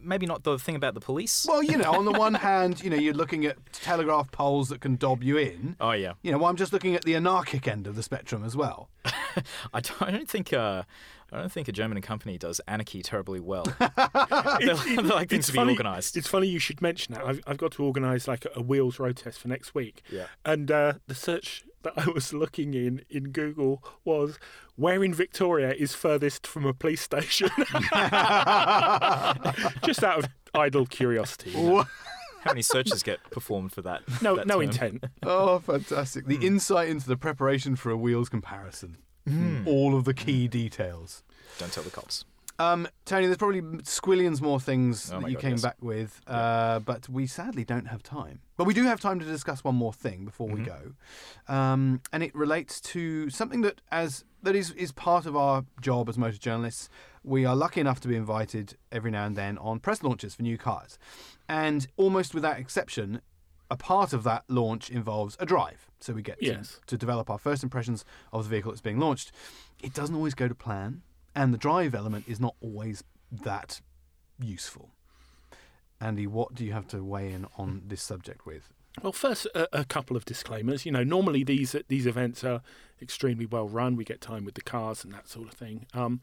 maybe 0.01 0.25
not 0.25 0.43
the 0.43 0.57
thing 0.57 0.75
about 0.75 0.93
the 0.93 0.99
police. 0.99 1.45
Well, 1.47 1.63
you 1.63 1.77
know, 1.77 1.91
on 1.91 2.05
the 2.05 2.12
one 2.12 2.33
hand, 2.49 2.83
you 2.83 2.89
know, 2.89 2.95
you're 2.97 3.13
looking 3.13 3.45
at 3.45 3.57
telegraph 3.73 4.31
poles 4.31 4.69
that 4.69 4.81
can 4.81 4.95
dob 4.95 5.23
you 5.23 5.38
in. 5.38 5.75
Oh 5.79 5.91
yeah, 5.91 6.13
You 6.21 6.31
know, 6.31 6.38
well, 6.38 6.49
I'm 6.49 6.55
just 6.55 6.73
looking 6.73 6.95
at 6.95 7.03
the 7.03 7.15
anarchic 7.15 7.67
end 7.67 7.88
of 7.88 7.95
the 7.95 8.03
spectrum 8.03 8.43
as 8.43 8.55
well. 8.55 8.89
I 9.73 9.81
don't, 9.81 10.01
I 10.01 10.12
don't 10.12 10.29
think 10.29 10.53
uh, 10.53 10.83
I 11.32 11.39
don't 11.39 11.52
think 11.52 11.68
a 11.68 11.72
German 11.72 12.02
company 12.02 12.38
does 12.38 12.60
anarchy 12.68 13.02
terribly 13.02 13.39
well. 13.39 13.63
they, 13.80 14.74
they 14.74 14.96
like 14.98 15.30
things 15.30 15.39
It's 15.39 15.48
to 15.48 15.54
be 15.54 15.58
funny- 15.58 15.72
organised. 15.74 16.18
It's 16.18 16.28
funny 16.28 16.48
you 16.48 16.60
should 16.60 16.82
mention 16.82 17.13
that. 17.13 17.24
I've, 17.26 17.42
I've 17.46 17.58
got 17.58 17.72
to 17.74 17.84
organise 17.84 18.28
like 18.28 18.46
a, 18.46 18.52
a 18.56 18.62
wheels 18.62 19.00
road 19.00 19.18
test 19.18 19.39
for 19.39 19.48
next 19.48 19.74
week. 19.76 20.02
Yeah. 20.12 20.26
And 20.46 20.72
uh, 20.72 20.94
the 21.08 21.15
search 21.15 21.63
that 21.84 21.94
I 21.96 22.08
was 22.10 22.34
looking 22.34 22.74
in 22.74 23.04
in 23.10 23.26
Google 23.32 23.82
was 24.04 24.38
where 24.76 25.04
in 25.04 25.13
Victoria 25.13 25.72
is 25.74 25.94
furthest 25.96 26.46
from 26.48 26.65
a 26.65 26.74
police 26.74 27.02
station. 27.02 27.50
Just 29.84 30.04
out 30.04 30.20
of 30.20 30.26
idle 30.54 30.86
curiosity. 30.86 31.52
you 31.52 31.58
know. 31.62 31.86
How 32.42 32.52
many 32.52 32.62
searches 32.62 33.04
get 33.04 33.20
performed 33.32 33.74
for 33.74 33.82
that? 33.82 34.02
No, 34.22 34.38
that 34.38 34.48
no 34.48 34.56
term? 34.56 34.63
intent. 34.63 35.04
Oh, 35.24 35.60
fantastic. 35.60 36.26
The 36.26 36.38
insight 36.46 36.88
into 36.88 37.06
the 37.08 37.18
preparation 37.18 37.76
for 37.76 37.89
a 37.92 37.98
wheels 37.98 38.30
comparison. 38.30 38.98
All 39.65 39.95
of 39.95 40.05
the 40.05 40.13
key 40.13 40.47
details. 40.47 41.23
Don't 41.58 41.71
tell 41.71 41.84
the 41.84 41.89
cops. 41.91 42.25
Um, 42.58 42.89
Tony, 43.05 43.25
there's 43.27 43.38
probably 43.38 43.62
squillions 43.62 44.41
more 44.41 44.60
things 44.60 45.12
Oh 45.13 45.21
that 45.21 45.29
you 45.29 45.36
God, 45.36 45.41
came 45.41 45.51
yes. 45.51 45.62
back 45.62 45.77
with, 45.82 46.19
uh, 46.27 46.79
but 46.79 47.08
we 47.08 47.25
sadly 47.25 47.63
don't 47.63 47.86
have 47.88 48.03
time. 48.03 48.41
But 48.58 48.65
we 48.65 48.73
do 48.73 48.84
have 48.84 48.99
time 48.99 49.17
to 49.19 49.25
discuss 49.25 49.63
one 49.63 49.75
more 49.75 49.93
thing 49.93 50.25
before 50.25 50.47
we 50.47 50.60
Mm-hmm. 50.62 50.89
go, 51.47 51.53
um, 51.53 52.01
and 52.12 52.21
it 52.21 52.36
relates 52.36 52.82
to 52.82 53.29
something 53.29 53.62
that 53.62 53.79
as 53.91 54.25
that 54.43 54.55
is 54.58 54.71
is 54.71 54.91
part 54.91 55.25
of 55.25 55.38
our 55.38 55.63
job 55.79 56.10
as 56.10 56.17
motor 56.17 56.38
journalists. 56.38 56.89
We 57.23 57.45
are 57.45 57.55
lucky 57.55 57.79
enough 57.79 58.01
to 58.01 58.10
be 58.10 58.15
invited 58.17 58.75
every 58.91 59.12
now 59.12 59.25
and 59.25 59.36
then 59.38 59.58
on 59.60 59.79
press 59.79 60.03
launches 60.03 60.36
for 60.36 60.41
new 60.43 60.58
cars, 60.58 60.97
and 61.47 61.88
almost 61.95 62.34
without 62.34 62.60
exception, 62.60 63.21
a 63.69 63.77
part 63.77 64.13
of 64.13 64.23
that 64.23 64.43
launch 64.47 64.89
involves 64.89 65.38
a 65.39 65.45
drive. 65.45 65.88
So 65.99 66.13
we 66.13 66.21
get 66.21 66.39
to- 66.39 66.45
Yes. 66.45 66.79
to 66.88 66.97
develop 66.97 67.29
our 67.29 67.38
first 67.38 67.63
impressions 67.63 68.05
of 68.34 68.43
the 68.45 68.49
vehicle 68.49 68.71
that's 68.71 68.82
being 68.82 68.99
launched. 68.99 69.32
It 69.82 69.93
doesn't 69.93 70.15
always 70.15 70.34
go 70.34 70.47
to 70.47 70.55
plan, 70.55 71.01
and 71.36 71.53
the 71.53 71.58
drive 71.58 71.93
element 71.93 72.25
is 72.27 72.39
not 72.39 72.55
always 72.62 73.03
that 73.32 73.82
useful. 74.39 74.89
Andy, 76.01 76.25
what 76.27 76.55
do 76.55 76.65
you 76.65 76.71
have 76.73 76.88
to 76.88 77.03
weigh 77.03 77.32
in 77.34 77.45
on 77.58 77.84
this 77.86 78.01
subject 78.01 78.45
with? 78.45 78.69
Well, 79.03 79.12
first, 79.12 79.45
a, 79.53 79.79
a 79.82 79.86
couple 79.86 80.15
of 80.17 80.25
disclaimers. 80.25 80.86
You 80.86 80.91
know, 80.91 81.03
normally 81.03 81.43
these 81.43 81.75
these 81.89 82.05
events 82.05 82.43
are 82.43 82.62
extremely 83.01 83.45
well 83.45 83.67
run. 83.67 83.95
We 83.95 84.03
get 84.05 84.19
time 84.21 84.45
with 84.45 84.55
the 84.55 84.62
cars 84.62 85.03
and 85.03 85.13
that 85.13 85.27
sort 85.29 85.47
of 85.47 85.53
thing. 85.53 85.86
Um, 85.93 86.21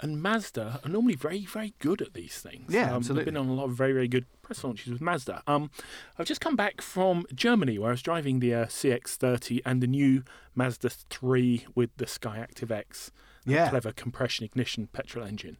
and 0.00 0.22
Mazda 0.22 0.80
are 0.84 0.88
normally 0.88 1.14
very, 1.16 1.44
very 1.44 1.74
good 1.80 2.00
at 2.02 2.14
these 2.14 2.38
things. 2.40 2.72
Yeah, 2.72 2.90
um, 2.90 2.96
absolutely. 2.96 3.22
I've 3.22 3.26
been 3.26 3.36
on 3.36 3.48
a 3.48 3.54
lot 3.54 3.64
of 3.64 3.72
very, 3.72 3.92
very 3.92 4.08
good 4.08 4.26
press 4.42 4.62
launches 4.64 4.92
with 4.92 5.00
Mazda. 5.00 5.42
Um, 5.46 5.70
I've 6.18 6.26
just 6.26 6.40
come 6.40 6.56
back 6.56 6.80
from 6.80 7.26
Germany 7.34 7.78
where 7.78 7.88
I 7.90 7.92
was 7.92 8.02
driving 8.02 8.40
the 8.40 8.54
uh, 8.54 8.64
CX-30 8.66 9.60
and 9.66 9.82
the 9.82 9.86
new 9.86 10.22
Mazda 10.54 10.90
3 10.90 11.66
with 11.74 11.90
the 11.96 12.06
Skyactiv 12.06 12.70
X 12.70 13.10
Yeah. 13.44 13.68
clever 13.70 13.92
compression 13.92 14.44
ignition 14.44 14.88
petrol 14.92 15.24
engine. 15.26 15.58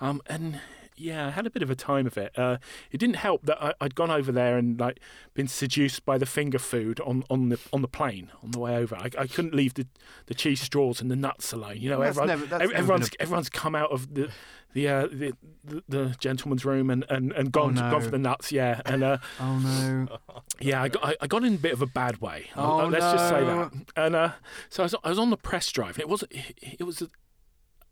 Um, 0.00 0.20
and 0.26 0.60
yeah, 0.96 1.26
I 1.26 1.30
had 1.30 1.46
a 1.46 1.50
bit 1.50 1.62
of 1.62 1.70
a 1.70 1.74
time 1.74 2.06
of 2.06 2.16
it. 2.16 2.36
Uh, 2.38 2.56
it 2.90 2.98
didn't 2.98 3.16
help 3.16 3.44
that 3.46 3.62
I, 3.62 3.74
I'd 3.80 3.94
gone 3.94 4.10
over 4.10 4.32
there 4.32 4.56
and 4.58 4.78
like 4.80 5.00
been 5.34 5.48
seduced 5.48 6.04
by 6.04 6.18
the 6.18 6.26
finger 6.26 6.58
food 6.58 7.00
on, 7.00 7.24
on 7.30 7.48
the 7.50 7.58
on 7.72 7.82
the 7.82 7.88
plane 7.88 8.30
on 8.42 8.50
the 8.52 8.58
way 8.58 8.76
over. 8.76 8.96
I, 8.96 9.10
I 9.18 9.26
couldn't 9.26 9.54
leave 9.54 9.74
the, 9.74 9.86
the 10.26 10.34
cheese 10.34 10.60
straws 10.60 11.00
and 11.00 11.10
the 11.10 11.16
nuts 11.16 11.52
alone. 11.52 11.76
You 11.78 11.90
know, 11.90 12.00
that's 12.00 12.18
everyone, 12.18 12.28
never- 12.28 12.46
that's 12.46 12.64
ev- 12.64 12.72
never 12.88 13.04
everyone's 13.20 13.48
come 13.50 13.74
out 13.74 13.90
of 13.92 14.14
the 14.14 14.30
the 14.72 14.88
uh, 14.88 15.06
the, 15.10 15.32
the, 15.64 15.82
the 15.88 16.16
gentleman's 16.18 16.64
room 16.66 16.90
and, 16.90 17.04
and, 17.08 17.32
and 17.32 17.50
gone 17.50 17.78
Oh, 17.78 17.82
no. 17.82 17.90
gone 17.92 18.02
for 18.02 18.10
the 18.10 18.18
nuts. 18.18 18.52
Yeah, 18.52 18.80
and 18.84 19.02
uh, 19.02 19.18
Oh 19.40 19.58
no! 19.58 20.18
yeah, 20.60 20.82
I 20.82 20.88
got 20.88 21.04
I, 21.04 21.16
I 21.22 21.26
got 21.26 21.44
in 21.44 21.54
a 21.54 21.58
bit 21.58 21.72
of 21.72 21.80
a 21.82 21.86
bad 21.86 22.20
way. 22.20 22.46
Oh, 22.56 22.80
Uh, 22.80 22.86
Let's 22.88 23.04
just 23.04 23.28
say 23.28 23.42
that. 23.44 23.72
And 23.96 24.14
uh, 24.14 24.32
so 24.68 24.82
I 24.82 24.84
was, 24.84 24.94
I 25.04 25.08
was 25.10 25.18
on 25.18 25.30
the 25.30 25.36
press 25.38 25.70
drive, 25.72 25.98
it 25.98 26.08
was 26.08 26.24
it 26.30 26.82
was 26.84 27.02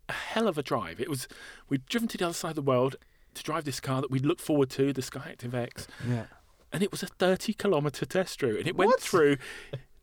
a, 0.09 0.13
hell 0.13 0.47
of 0.47 0.57
a 0.57 0.63
drive. 0.63 0.99
It 0.99 1.09
was 1.09 1.27
we'd 1.69 1.85
driven 1.87 2.07
to 2.09 2.17
the 2.17 2.25
other 2.25 2.33
side 2.33 2.49
of 2.51 2.55
the 2.55 2.61
world 2.61 2.95
to 3.33 3.43
drive 3.43 3.65
this 3.65 3.79
car 3.79 4.01
that 4.01 4.09
we'd 4.11 4.25
looked 4.25 4.41
forward 4.41 4.69
to, 4.71 4.93
the 4.93 5.01
Skyactiv 5.01 5.53
X, 5.53 5.87
Yeah. 6.07 6.25
and 6.71 6.81
it 6.81 6.91
was 6.91 7.03
a 7.03 7.07
30 7.07 7.53
kilometre 7.53 8.05
test 8.05 8.41
route, 8.41 8.59
and 8.59 8.67
it 8.67 8.75
went 8.77 8.89
What? 8.91 9.01
through 9.01 9.37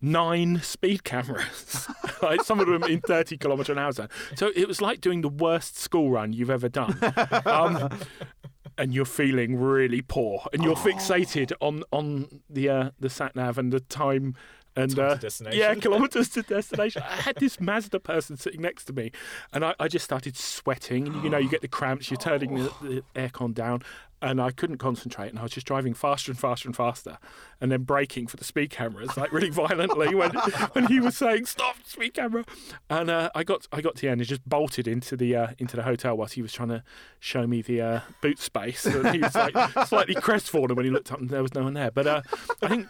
nine 0.01 0.61
speed 0.62 1.05
cameras, 1.05 1.88
like 2.23 2.43
some 2.43 2.61
of 2.61 2.67
them 2.67 2.83
in 2.85 3.01
30 3.01 3.37
kilometre 3.38 3.73
an 3.73 3.79
hour 3.79 3.93
zone. 3.93 4.09
So 4.37 4.51
it 4.55 4.69
was 4.69 4.81
like 4.83 5.01
doing 5.01 5.23
the 5.23 5.29
worst 5.29 5.79
school 5.79 6.11
run 6.11 6.33
you've 6.33 6.51
ever 6.51 6.69
done. 6.69 6.99
Um, 7.47 7.88
and 8.79 8.93
you're 8.95 9.05
feeling 9.05 9.57
really 9.57 10.03
poor, 10.03 10.47
and 10.53 10.62
you're 10.62 10.75
fixated 10.77 11.53
on 11.61 11.85
on 11.93 12.41
the 12.51 12.69
uh, 12.69 12.91
the 12.99 13.09
sat 13.11 13.37
nav 13.37 13.59
and 13.59 13.73
the 13.73 13.81
time. 13.81 14.35
And 14.74 14.98
uh, 14.98 15.16
destination. 15.16 15.58
yeah, 15.58 15.74
kilometers 15.74 16.30
to 16.30 16.42
destination. 16.42 17.02
I 17.08 17.16
had 17.16 17.37
this 17.37 17.61
Mazda 17.61 18.00
person 18.00 18.37
sitting 18.37 18.62
next 18.62 18.85
to 18.87 18.92
me, 18.92 19.12
and 19.52 19.64
I, 19.64 19.74
I 19.78 19.88
just 19.88 20.04
started 20.04 20.37
sweating. 20.37 21.08
And 21.08 21.22
you 21.22 21.30
know, 21.30 21.38
you 21.38 21.48
get 21.48 21.61
the 21.61 21.68
cramps. 21.68 22.11
You're 22.11 22.18
turning 22.18 22.54
the, 22.54 22.72
the 22.82 23.04
aircon 23.14 23.52
down, 23.52 23.82
and 24.22 24.40
I 24.40 24.50
couldn't 24.52 24.78
concentrate. 24.78 25.28
And 25.30 25.38
I 25.38 25.42
was 25.42 25.52
just 25.52 25.66
driving 25.66 25.92
faster 25.92 26.30
and 26.30 26.38
faster 26.38 26.68
and 26.68 26.74
faster, 26.76 27.18
and 27.61 27.70
then 27.70 27.82
braking 27.82 28.26
for 28.28 28.37
the 28.37 28.44
speed 28.44 28.70
cameras 28.70 29.16
like 29.16 29.32
really 29.32 29.50
violently 29.62 30.14
when 30.14 30.30
when 30.72 30.87
he 30.87 31.00
was 31.00 31.16
saying 31.16 31.46
stop 31.46 31.76
speed 31.85 32.14
camera. 32.14 32.44
And 32.88 33.11
uh, 33.11 33.30
I 33.35 33.44
got 33.44 33.66
I 33.72 33.80
got 33.80 33.96
to 33.96 34.02
the 34.02 34.08
end 34.08 34.20
and 34.20 34.28
just 34.28 34.48
bolted 34.48 34.88
into 34.88 35.16
the 35.16 35.37
uh, 35.37 35.48
into 35.58 35.76
the 35.76 35.82
hotel 35.82 36.16
whilst 36.16 36.35
he 36.35 36.42
was 36.42 36.52
trying 36.52 36.70
to 36.70 36.82
show 37.20 37.46
me 37.46 37.61
the 37.62 37.80
uh, 37.80 38.00
boot 38.20 38.38
space. 38.38 38.87
And 38.87 39.08
he 39.14 39.18
was 39.20 39.35
like 39.35 39.54
slightly 39.87 40.14
crestfallen 40.14 40.74
when 40.76 40.85
he 40.85 40.90
looked 40.90 41.12
up 41.12 41.20
and 41.20 41.28
there 41.28 41.42
was 41.42 41.54
no 41.54 41.64
one 41.64 41.74
there. 41.74 41.90
But 41.90 42.06
uh, 42.06 42.22
I 42.62 42.68
think 42.68 42.88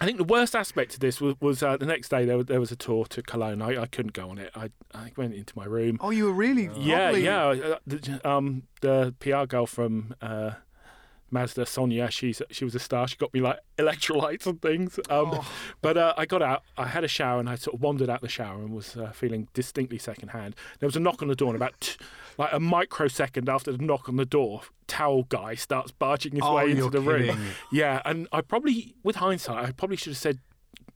I 0.00 0.04
think 0.04 0.18
the 0.18 0.24
worst 0.24 0.56
aspect 0.56 0.94
of 0.94 1.00
this 1.00 1.20
was, 1.20 1.34
was 1.40 1.62
uh, 1.62 1.76
the 1.76 1.86
next 1.86 2.08
day 2.08 2.24
there, 2.24 2.36
was- 2.36 2.46
there 2.46 2.58
was 2.60 2.72
a 2.72 2.76
tour 2.76 3.04
to 3.06 3.22
Cologne. 3.22 3.62
I, 3.62 3.82
I 3.82 3.86
couldn't 3.86 4.14
go 4.14 4.30
on 4.30 4.38
it. 4.38 4.50
I, 4.56 4.70
I 4.92 5.12
went 5.16 5.34
into 5.34 5.52
my 5.56 5.64
room. 5.64 5.98
Oh, 6.00 6.10
you 6.10 6.24
were 6.24 6.32
really 6.32 6.68
yeah, 6.76 7.10
probably- 7.10 7.24
yeah. 7.24 7.74
uh, 8.24 8.28
um, 8.28 8.62
the 8.82 9.14
PR 9.18 9.46
girl 9.46 9.66
from 9.66 10.14
uh, 10.20 10.52
Mazda, 11.30 11.64
Sonia, 11.64 12.10
she's 12.10 12.42
she 12.50 12.62
was 12.66 12.74
a 12.74 12.78
star. 12.78 13.08
She 13.08 13.16
got 13.16 13.32
me 13.32 13.40
like 13.40 13.58
electrolytes 13.78 14.46
and 14.46 14.60
things. 14.60 14.98
Um, 15.08 15.30
Oh. 15.32 15.50
But 15.80 15.96
uh, 15.96 16.12
I 16.18 16.26
got 16.26 16.42
out. 16.42 16.62
I 16.76 16.86
had 16.88 17.04
a 17.04 17.08
shower 17.08 17.40
and 17.40 17.48
I 17.48 17.54
sort 17.54 17.74
of 17.74 17.80
wandered 17.80 18.10
out 18.10 18.20
the 18.20 18.28
shower 18.28 18.60
and 18.60 18.70
was 18.74 18.96
uh, 18.98 19.12
feeling 19.12 19.48
distinctly 19.54 19.96
secondhand. 19.96 20.54
There 20.80 20.86
was 20.86 20.94
a 20.96 21.00
knock 21.00 21.22
on 21.22 21.28
the 21.28 21.34
door, 21.34 21.48
and 21.48 21.56
about 21.56 21.80
t- 21.80 21.96
like 22.38 22.52
a 22.52 22.60
microsecond 22.60 23.48
after 23.48 23.72
the 23.72 23.82
knock 23.82 24.10
on 24.10 24.16
the 24.16 24.26
door, 24.26 24.60
towel 24.86 25.22
guy 25.22 25.54
starts 25.54 25.90
barging 25.90 26.32
his 26.32 26.42
Oh, 26.44 26.56
way 26.56 26.70
into 26.72 26.90
the 26.90 27.00
room. 27.00 27.38
Yeah, 27.72 28.02
and 28.04 28.28
I 28.30 28.42
probably, 28.42 28.94
with 29.02 29.16
hindsight, 29.16 29.64
I 29.64 29.72
probably 29.72 29.96
should 29.96 30.10
have 30.12 30.18
said, 30.18 30.38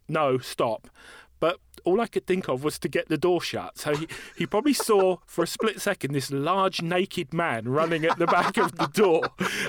no, 0.07 0.37
stop. 0.39 0.89
But 1.41 1.61
all 1.85 2.01
I 2.01 2.07
could 2.07 2.27
think 2.27 2.49
of 2.49 2.65
was 2.65 2.79
to 2.81 2.89
get 2.89 3.09
the 3.09 3.19
door 3.19 3.41
shut. 3.41 3.79
So 3.79 3.95
he, 3.95 4.09
he 4.37 4.47
probably 4.47 4.73
saw 4.73 5.19
for 5.27 5.45
a 5.45 5.47
split 5.47 5.81
second 5.81 6.13
this 6.13 6.31
large 6.31 6.83
naked 6.83 7.33
man 7.33 7.69
running 7.69 8.05
at 8.05 8.19
the 8.19 8.27
back 8.27 8.57
of 8.57 8.77
the 8.77 8.87
door. 8.87 9.23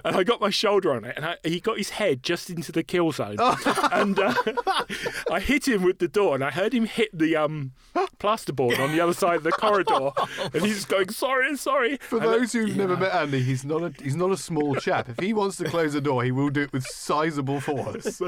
And 0.03 0.15
I 0.15 0.23
got 0.23 0.41
my 0.41 0.49
shoulder 0.49 0.93
on 0.93 1.05
it, 1.05 1.15
and 1.17 1.25
I, 1.25 1.37
he 1.43 1.59
got 1.59 1.77
his 1.77 1.91
head 1.91 2.23
just 2.23 2.49
into 2.49 2.71
the 2.71 2.83
kill 2.83 3.11
zone. 3.11 3.37
and 3.91 4.19
uh, 4.19 4.33
I 5.31 5.39
hit 5.39 5.67
him 5.67 5.83
with 5.83 5.99
the 5.99 6.07
door, 6.07 6.35
and 6.35 6.43
I 6.43 6.51
heard 6.51 6.73
him 6.73 6.85
hit 6.85 7.17
the 7.17 7.35
um, 7.35 7.71
plasterboard 8.19 8.79
on 8.79 8.91
the 8.91 9.01
other 9.01 9.13
side 9.13 9.37
of 9.37 9.43
the 9.43 9.51
corridor. 9.51 10.11
And 10.53 10.63
he's 10.63 10.85
going, 10.85 11.09
sorry, 11.09 11.55
sorry. 11.57 11.97
For 11.97 12.17
And, 12.17 12.25
those 12.25 12.53
who've 12.53 12.75
never 12.75 12.95
met 12.97 13.13
Andy, 13.13 13.41
he's 13.41 13.65
not 13.65 13.83
a 13.83 13.93
he's 14.03 14.15
not 14.15 14.31
a 14.31 14.37
small 14.37 14.75
chap. 14.75 15.09
If 15.09 15.19
he 15.19 15.33
wants 15.33 15.57
to 15.57 15.65
close 15.65 15.95
a 15.95 16.01
door, 16.01 16.23
he 16.23 16.31
will 16.31 16.49
do 16.49 16.61
it 16.61 16.73
with 16.73 16.85
sizable 16.85 17.59
force. 17.59 18.21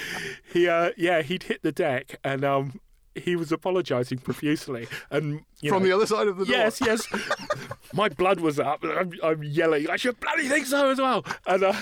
he 0.52 0.68
uh, 0.68 0.90
yeah 0.96 1.22
he'd 1.22 1.44
hit 1.44 1.62
the 1.62 1.72
deck 1.72 2.18
and 2.24 2.44
um 2.44 2.80
he 3.14 3.36
was 3.36 3.52
apologising 3.52 4.18
profusely 4.18 4.86
and 5.10 5.40
you 5.60 5.70
From 5.70 5.82
know, 5.82 5.88
the 5.88 5.94
other 5.94 6.06
side 6.06 6.28
of 6.28 6.38
the 6.38 6.44
door. 6.44 6.54
Yes, 6.54 6.80
yes. 6.80 7.06
My 7.92 8.08
blood 8.08 8.40
was 8.40 8.58
up. 8.58 8.82
I'm, 8.84 9.12
I'm 9.22 9.42
yelling. 9.42 9.90
I 9.90 9.96
should 9.96 10.18
bloody 10.20 10.48
think 10.48 10.66
so 10.66 10.90
as 10.90 10.98
well. 10.98 11.24
And 11.46 11.64
uh, 11.64 11.74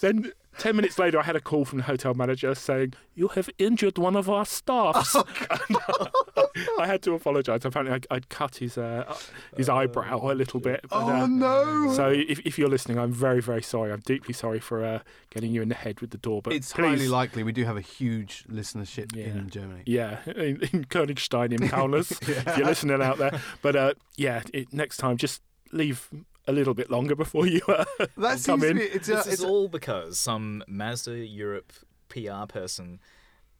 then 0.00 0.32
Ten 0.58 0.76
minutes 0.76 0.98
later, 0.98 1.18
I 1.20 1.22
had 1.22 1.36
a 1.36 1.40
call 1.40 1.64
from 1.64 1.78
the 1.78 1.84
hotel 1.84 2.14
manager 2.14 2.54
saying, 2.54 2.94
"You 3.14 3.28
have 3.28 3.48
injured 3.58 3.96
one 3.98 4.16
of 4.16 4.28
our 4.28 4.44
staffs." 4.44 5.14
I 6.78 6.86
had 6.86 7.02
to 7.02 7.14
apologise. 7.14 7.64
Apparently, 7.64 8.00
I, 8.10 8.14
I'd 8.16 8.28
cut 8.28 8.56
his 8.56 8.76
uh, 8.76 9.14
his 9.56 9.68
eyebrow 9.68 10.30
a 10.30 10.34
little 10.34 10.60
bit. 10.60 10.80
but, 10.88 10.96
Oh 10.96 11.08
uh, 11.08 11.26
no! 11.26 11.92
So 11.94 12.08
if, 12.08 12.40
if 12.40 12.58
you're 12.58 12.68
listening, 12.68 12.98
I'm 12.98 13.12
very 13.12 13.40
very 13.40 13.62
sorry. 13.62 13.92
I'm 13.92 14.00
deeply 14.00 14.34
sorry 14.34 14.58
for 14.60 14.84
uh, 14.84 15.00
getting 15.30 15.52
you 15.52 15.62
in 15.62 15.68
the 15.68 15.74
head 15.74 16.00
with 16.00 16.10
the 16.10 16.18
door. 16.18 16.42
But 16.42 16.52
it's 16.54 16.72
please, 16.72 16.82
highly 16.98 17.08
likely 17.08 17.42
we 17.42 17.52
do 17.52 17.64
have 17.64 17.76
a 17.76 17.80
huge 17.82 18.44
listenership 18.50 19.14
Yeah. 19.14 19.26
in 19.26 19.50
Germany. 19.50 19.82
Yeah, 19.86 20.18
in, 20.26 20.60
in 20.72 20.84
Königstein 20.86 21.52
in 21.52 21.68
Taunus, 21.68 22.10
if 22.28 22.56
you're 22.56 22.66
listening 22.66 23.00
out 23.02 23.18
there. 23.18 23.40
But 23.62 23.76
uh, 23.76 23.94
yeah, 24.16 24.42
it, 24.52 24.72
next 24.72 24.96
time 24.98 25.16
just 25.16 25.42
leave 25.72 26.08
a 26.48 26.52
little 26.52 26.74
bit 26.74 26.90
longer 26.90 27.14
before 27.14 27.46
you 27.46 27.60
uh, 27.68 27.84
That 28.16 28.42
come 28.44 28.60
seems 28.60 28.62
to 28.62 28.68
in. 28.70 28.76
be. 28.78 28.82
It's, 28.84 29.08
a, 29.08 29.12
This 29.12 29.26
it's 29.26 29.34
is 29.40 29.44
all 29.44 29.68
because 29.68 30.18
some 30.18 30.64
Mazda 30.66 31.16
Europe 31.18 31.72
PR 32.08 32.46
person 32.48 32.98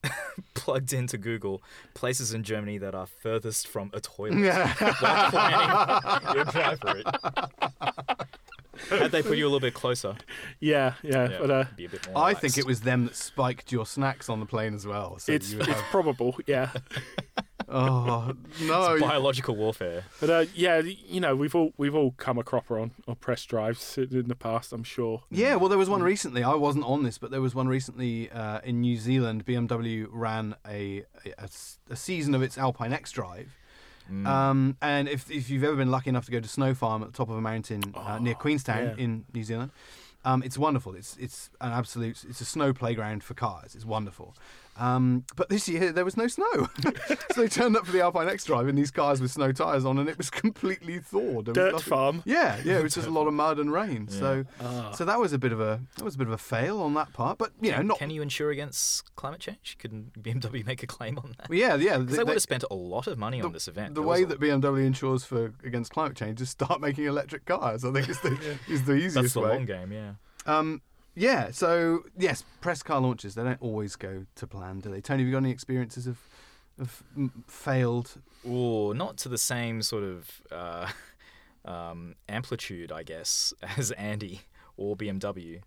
plugged 0.54 0.92
into 0.92 1.18
Google 1.18 1.62
places 1.94 2.32
in 2.32 2.42
Germany 2.42 2.78
that 2.78 2.94
are 2.94 3.06
furthest 3.06 3.66
from 3.68 3.90
a 3.92 4.00
toilet 4.00 4.38
yeah. 4.38 4.72
while 5.00 5.30
planning 5.30 6.28
your 6.34 6.44
drive 6.46 6.78
route. 6.82 7.06
Had 8.90 9.10
they 9.10 9.22
put 9.22 9.36
you 9.36 9.44
a 9.44 9.48
little 9.48 9.58
bit 9.60 9.74
closer, 9.74 10.16
Yeah, 10.60 10.94
yeah. 11.02 11.28
yeah, 11.30 11.38
But 11.40 11.50
uh, 11.50 11.64
be 11.76 11.86
a 11.86 11.88
bit 11.88 12.06
more 12.08 12.24
I 12.24 12.32
think 12.34 12.56
it 12.58 12.64
was 12.64 12.82
them 12.82 13.06
that 13.06 13.16
spiked 13.16 13.72
your 13.72 13.84
snacks 13.86 14.28
on 14.28 14.38
the 14.40 14.46
plane 14.46 14.72
as 14.72 14.86
well. 14.86 15.18
So 15.18 15.32
it's 15.32 15.50
you 15.50 15.58
would 15.58 15.68
it's 15.68 15.82
probable. 15.90 16.36
Yeah. 16.46 16.70
oh 17.68 18.32
no! 18.62 18.98
biological 19.00 19.56
warfare. 19.56 20.04
But 20.20 20.30
uh, 20.30 20.44
yeah, 20.54 20.80
you 20.80 21.20
know, 21.20 21.36
we've 21.36 21.54
all 21.54 21.72
we've 21.76 21.94
all 21.94 22.12
come 22.12 22.38
a 22.38 22.42
cropper 22.44 22.78
on, 22.78 22.92
on 23.06 23.16
press 23.16 23.44
drives 23.44 23.98
in 23.98 24.28
the 24.28 24.34
past. 24.34 24.72
I'm 24.72 24.84
sure. 24.84 25.22
Yeah, 25.30 25.56
well, 25.56 25.68
there 25.68 25.78
was 25.78 25.88
one 25.88 26.02
recently. 26.02 26.42
I 26.42 26.54
wasn't 26.54 26.84
on 26.84 27.02
this, 27.02 27.18
but 27.18 27.30
there 27.30 27.40
was 27.40 27.54
one 27.54 27.68
recently 27.68 28.30
uh, 28.30 28.60
in 28.64 28.80
New 28.80 28.96
Zealand. 28.96 29.44
BMW 29.46 30.06
ran 30.10 30.54
a, 30.66 31.04
a, 31.26 31.48
a 31.90 31.96
season 31.96 32.34
of 32.34 32.42
its 32.42 32.58
Alpine 32.58 32.92
xDrive. 32.92 33.48
Mm. 34.10 34.26
Um, 34.26 34.76
and 34.80 35.08
if, 35.08 35.30
if 35.30 35.50
you've 35.50 35.64
ever 35.64 35.76
been 35.76 35.90
lucky 35.90 36.08
enough 36.08 36.24
to 36.26 36.30
go 36.32 36.40
to 36.40 36.48
Snow 36.48 36.72
Farm 36.72 37.02
at 37.02 37.12
the 37.12 37.16
top 37.16 37.28
of 37.28 37.36
a 37.36 37.40
mountain 37.42 37.82
uh, 37.94 38.18
near 38.18 38.34
Oh, 38.34 38.40
Queenstown 38.40 38.94
yeah. 38.96 39.04
in 39.04 39.24
New 39.34 39.44
Zealand, 39.44 39.70
um, 40.24 40.42
it's 40.42 40.58
wonderful. 40.58 40.94
It's 40.94 41.16
it's 41.18 41.50
an 41.60 41.72
absolute. 41.72 42.24
It's 42.28 42.40
a 42.40 42.44
snow 42.44 42.72
playground 42.72 43.22
for 43.22 43.34
cars. 43.34 43.74
It's 43.74 43.84
wonderful. 43.84 44.34
Um, 44.78 45.24
but 45.36 45.48
this 45.48 45.68
year 45.68 45.92
there 45.92 46.04
was 46.04 46.16
no 46.16 46.28
snow, 46.28 46.68
so 47.34 47.40
they 47.42 47.48
turned 47.48 47.76
up 47.76 47.84
for 47.84 47.92
the 47.92 48.00
Alpine 48.00 48.28
xDrive 48.28 48.68
in 48.68 48.76
these 48.76 48.90
cars 48.90 49.20
with 49.20 49.30
snow 49.32 49.50
tyres 49.50 49.84
on, 49.84 49.98
and 49.98 50.08
it 50.08 50.16
was 50.16 50.30
completely 50.44 51.00
thawed. 51.00 51.46
There 51.46 51.72
Dirt 51.72 51.80
farm. 51.82 52.22
Yeah, 52.24 52.58
yeah, 52.64 52.78
it 52.78 52.82
was 52.84 52.94
just 52.94 53.06
a 53.08 53.10
lot 53.10 53.26
of 53.26 53.34
mud 53.34 53.58
and 53.58 53.72
rain. 53.72 54.06
So, 54.08 54.44
Ah. 54.60 54.92
so 54.92 55.04
that 55.04 55.18
was 55.18 55.32
a 55.32 55.38
bit 55.38 55.52
of 55.52 55.60
a 55.60 55.80
that 55.96 56.04
was 56.04 56.14
a 56.14 56.18
bit 56.18 56.26
of 56.28 56.32
a 56.32 56.38
fail 56.38 56.80
on 56.80 56.94
that 56.94 57.12
part. 57.12 57.38
But 57.38 57.52
you 57.60 57.72
know, 57.72 57.82
not 57.82 57.98
Can 57.98 58.10
you 58.10 58.22
insure 58.22 58.50
against 58.50 59.14
climate 59.16 59.40
change? 59.40 59.76
Couldn't 59.80 60.22
BMW 60.22 60.64
make 60.64 60.82
a 60.82 60.86
claim 60.86 61.18
on 61.18 61.34
that? 61.38 61.48
Well, 61.48 61.58
yeah, 61.58 61.74
yeah. 61.74 61.98
They- 61.98 62.16
they 62.18 62.24
would 62.24 62.34
have 62.34 62.42
spent 62.42 62.64
a 62.70 62.74
lot 62.74 63.06
of 63.08 63.18
money 63.18 63.42
on 63.42 63.52
this 63.52 63.66
event. 63.68 63.94
the 63.96 64.02
way 64.02 64.24
that 64.24 64.38
BMW 64.40 64.84
insures 64.86 65.24
for 65.24 65.52
against 65.64 65.92
climate 65.92 66.16
change 66.16 66.40
is 66.40 66.50
start 66.50 66.80
making 66.88 67.04
electric 67.04 67.44
cars. 67.46 67.84
I 67.84 67.92
think 67.92 68.08
is 68.08 68.20
the 68.20 68.38
is 68.68 68.84
the 68.84 68.94
easiest 68.94 69.14
that's 69.16 69.32
the 69.34 69.40
way. 69.40 69.48
long 69.50 69.64
game, 69.66 69.92
yeah. 69.92 70.12
Um, 70.46 70.80
yeah. 71.18 71.50
So 71.50 72.04
yes, 72.16 72.44
press 72.60 72.82
car 72.82 73.00
launches 73.00 73.34
they 73.34 73.42
don't 73.42 73.60
always 73.60 73.96
go 73.96 74.24
to 74.36 74.46
plan, 74.46 74.80
do 74.80 74.90
they? 74.90 75.00
Tony, 75.00 75.22
have 75.22 75.26
you 75.26 75.32
got 75.32 75.38
any 75.38 75.50
experiences 75.50 76.06
of 76.06 76.18
of 76.78 77.02
failed? 77.46 78.20
Or 78.44 78.94
not 78.94 79.16
to 79.18 79.28
the 79.28 79.38
same 79.38 79.82
sort 79.82 80.04
of 80.04 80.30
uh, 80.52 80.88
um, 81.64 82.14
amplitude, 82.28 82.92
I 82.92 83.02
guess, 83.02 83.52
as 83.76 83.90
Andy 83.92 84.42
or 84.76 84.96
BMW. 84.96 85.60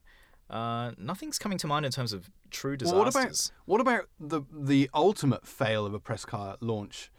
Uh, 0.49 0.91
nothing's 0.97 1.39
coming 1.39 1.57
to 1.57 1.67
mind 1.67 1.85
in 1.85 1.91
terms 1.91 2.11
of 2.11 2.29
true 2.49 2.75
Well, 2.81 3.05
disasters. 3.05 3.51
what 3.65 3.79
about 3.81 4.05
what 4.05 4.05
about 4.05 4.09
the 4.19 4.41
the 4.51 4.89
ultimate 4.93 5.47
fail 5.47 5.85
of 5.85 5.93
a 5.93 5.99
press 5.99 6.25
car 6.25 6.57
launch? 6.59 7.11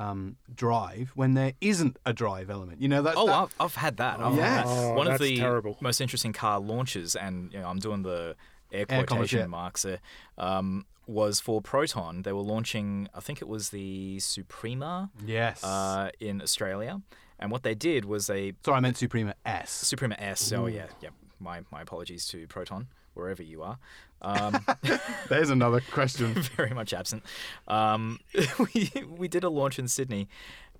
Um, 0.00 0.36
drive 0.54 1.10
when 1.16 1.34
there 1.34 1.54
isn't 1.60 1.96
a 2.06 2.12
drive 2.12 2.50
element, 2.50 2.80
you 2.80 2.88
know 2.88 3.02
that. 3.02 3.14
Oh, 3.16 3.26
that, 3.26 3.32
I've, 3.34 3.54
I've 3.58 3.74
had 3.74 3.96
that. 3.96 4.20
I've 4.20 4.36
Yes. 4.36 4.46
had 4.58 4.66
that. 4.66 4.70
Oh, 4.70 4.92
One 4.94 5.06
of 5.08 5.12
that's 5.18 5.22
the 5.22 5.36
terrible. 5.38 5.76
most 5.80 6.00
interesting 6.00 6.32
car 6.32 6.60
launches, 6.60 7.16
and 7.16 7.52
you 7.52 7.58
know, 7.58 7.66
I'm 7.68 7.78
doing 7.80 8.02
the 8.02 8.36
air 8.70 8.86
Air 8.88 9.04
commas, 9.04 9.06
quotation 9.08 9.38
yeah. 9.40 9.46
marks 9.46 9.82
there, 9.82 9.98
um, 10.36 10.86
was 11.08 11.40
for 11.40 11.60
Proton. 11.60 12.22
They 12.22 12.32
were 12.32 12.42
launching, 12.42 13.08
I 13.14 13.20
think 13.20 13.40
it 13.42 13.48
was 13.48 13.70
the 13.70 14.20
Suprema 14.20 15.10
yes. 15.26 15.64
uh, 15.64 16.10
in 16.20 16.42
Australia. 16.42 17.00
And 17.40 17.50
what 17.50 17.62
they 17.62 17.74
did 17.74 18.04
was 18.04 18.26
they 18.26 18.52
Sorry, 18.64 18.76
I 18.76 18.80
meant 18.80 18.96
Suprema 18.98 19.34
S. 19.46 19.70
Suprema 19.70 20.16
S. 20.18 20.52
Oh 20.52 20.66
yeah, 20.66 20.86
yeah. 21.00 21.10
My 21.40 21.62
my 21.70 21.82
apologies 21.82 22.26
to 22.28 22.46
Proton, 22.48 22.88
wherever 23.14 23.42
you 23.42 23.62
are. 23.62 23.78
Um, 24.22 24.64
There's 25.28 25.50
another 25.50 25.80
question. 25.80 26.34
very 26.56 26.70
much 26.70 26.92
absent. 26.92 27.22
Um, 27.66 28.20
we 28.74 28.90
we 29.08 29.28
did 29.28 29.44
a 29.44 29.48
launch 29.48 29.78
in 29.78 29.88
Sydney, 29.88 30.28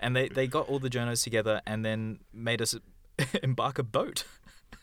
and 0.00 0.14
they, 0.16 0.28
they 0.28 0.46
got 0.46 0.68
all 0.68 0.78
the 0.78 0.90
journos 0.90 1.22
together 1.22 1.60
and 1.66 1.84
then 1.84 2.20
made 2.32 2.60
us 2.62 2.74
embark 3.42 3.78
a 3.78 3.82
boat. 3.82 4.24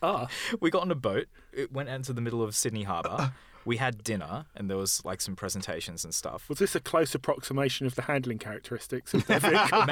Ah. 0.02 0.28
We 0.60 0.70
got 0.70 0.82
on 0.82 0.90
a 0.90 0.96
boat. 0.96 1.26
It 1.52 1.72
went 1.72 1.88
out 1.88 1.96
into 1.96 2.12
the 2.12 2.20
middle 2.20 2.42
of 2.42 2.54
Sydney 2.54 2.82
Harbour. 2.82 3.32
We 3.66 3.76
had 3.78 4.02
dinner, 4.04 4.46
and 4.54 4.70
there 4.70 4.76
was 4.76 5.04
like 5.04 5.20
some 5.20 5.34
presentations 5.36 6.04
and 6.04 6.14
stuff. 6.14 6.48
Was 6.48 6.58
this 6.58 6.74
a 6.76 6.80
close 6.80 7.14
approximation 7.14 7.84
of 7.86 7.96
the 7.96 8.02
handling 8.02 8.38
characteristics 8.38 9.12
of 9.12 9.26
the 9.26 9.40
vehicle? 9.40 9.84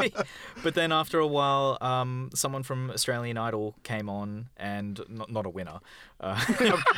Maybe. 0.00 0.14
but 0.64 0.74
then 0.74 0.90
after 0.92 1.18
a 1.20 1.26
while, 1.26 1.78
um, 1.80 2.30
someone 2.34 2.62
from 2.64 2.90
Australian 2.90 3.38
Idol 3.38 3.76
came 3.84 4.08
on, 4.10 4.48
and 4.56 5.00
not, 5.08 5.30
not 5.30 5.46
a 5.46 5.50
winner. 5.50 5.78
Uh, 6.20 6.38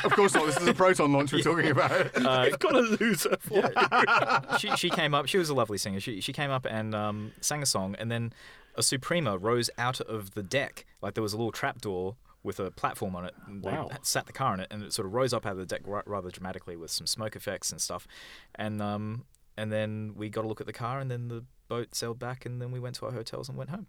of 0.03 0.11
course 0.13 0.33
not. 0.33 0.47
This 0.47 0.57
is 0.57 0.67
a 0.67 0.73
proton 0.73 1.13
launch 1.13 1.31
we're 1.31 1.41
talking 1.43 1.69
about. 1.69 1.91
uh, 2.17 2.49
Got 2.57 2.75
a 2.75 2.79
loser 2.81 3.37
for 3.39 3.61
it. 3.71 4.59
she, 4.59 4.75
she 4.75 4.89
came 4.89 5.13
up. 5.13 5.27
She 5.27 5.37
was 5.37 5.49
a 5.49 5.53
lovely 5.53 5.77
singer. 5.77 5.99
She 5.99 6.19
she 6.19 6.33
came 6.33 6.49
up 6.51 6.65
and 6.69 6.93
um, 6.95 7.31
sang 7.41 7.61
a 7.61 7.65
song, 7.65 7.95
and 7.99 8.11
then 8.11 8.33
a 8.75 8.83
Suprema 8.83 9.37
rose 9.37 9.69
out 9.77 10.01
of 10.01 10.33
the 10.33 10.43
deck. 10.43 10.85
Like 11.01 11.13
there 11.13 11.23
was 11.23 11.33
a 11.33 11.37
little 11.37 11.51
trap 11.51 11.79
door 11.81 12.15
with 12.45 12.59
a 12.59 12.71
platform 12.71 13.15
on 13.15 13.25
it. 13.25 13.33
They 13.49 13.69
Wow. 13.71 13.89
sat 14.03 14.25
the 14.27 14.33
car 14.33 14.53
in 14.53 14.59
it, 14.61 14.67
and 14.71 14.83
it 14.83 14.93
sort 14.93 15.05
of 15.07 15.13
rose 15.13 15.33
up 15.33 15.45
out 15.45 15.53
of 15.53 15.57
the 15.57 15.65
deck 15.65 15.81
ra- 15.85 16.03
rather 16.05 16.29
dramatically 16.29 16.75
with 16.77 16.91
some 16.91 17.07
smoke 17.07 17.35
effects 17.35 17.71
and 17.71 17.81
stuff. 17.81 18.07
And 18.55 18.81
um 18.81 19.25
and 19.57 19.71
then 19.71 20.11
we 20.17 20.27
got 20.29 20.43
a 20.43 20.47
look 20.49 20.59
at 20.59 20.67
the 20.67 20.73
car, 20.73 20.99
and 20.99 21.09
then 21.09 21.29
the 21.29 21.45
boat 21.69 21.95
sailed 21.95 22.19
back, 22.19 22.45
and 22.45 22.61
then 22.61 22.71
we 22.71 22.79
went 22.79 22.93
to 22.95 23.05
our 23.05 23.11
hotels 23.13 23.47
and 23.47 23.57
went 23.57 23.69
home. 23.69 23.87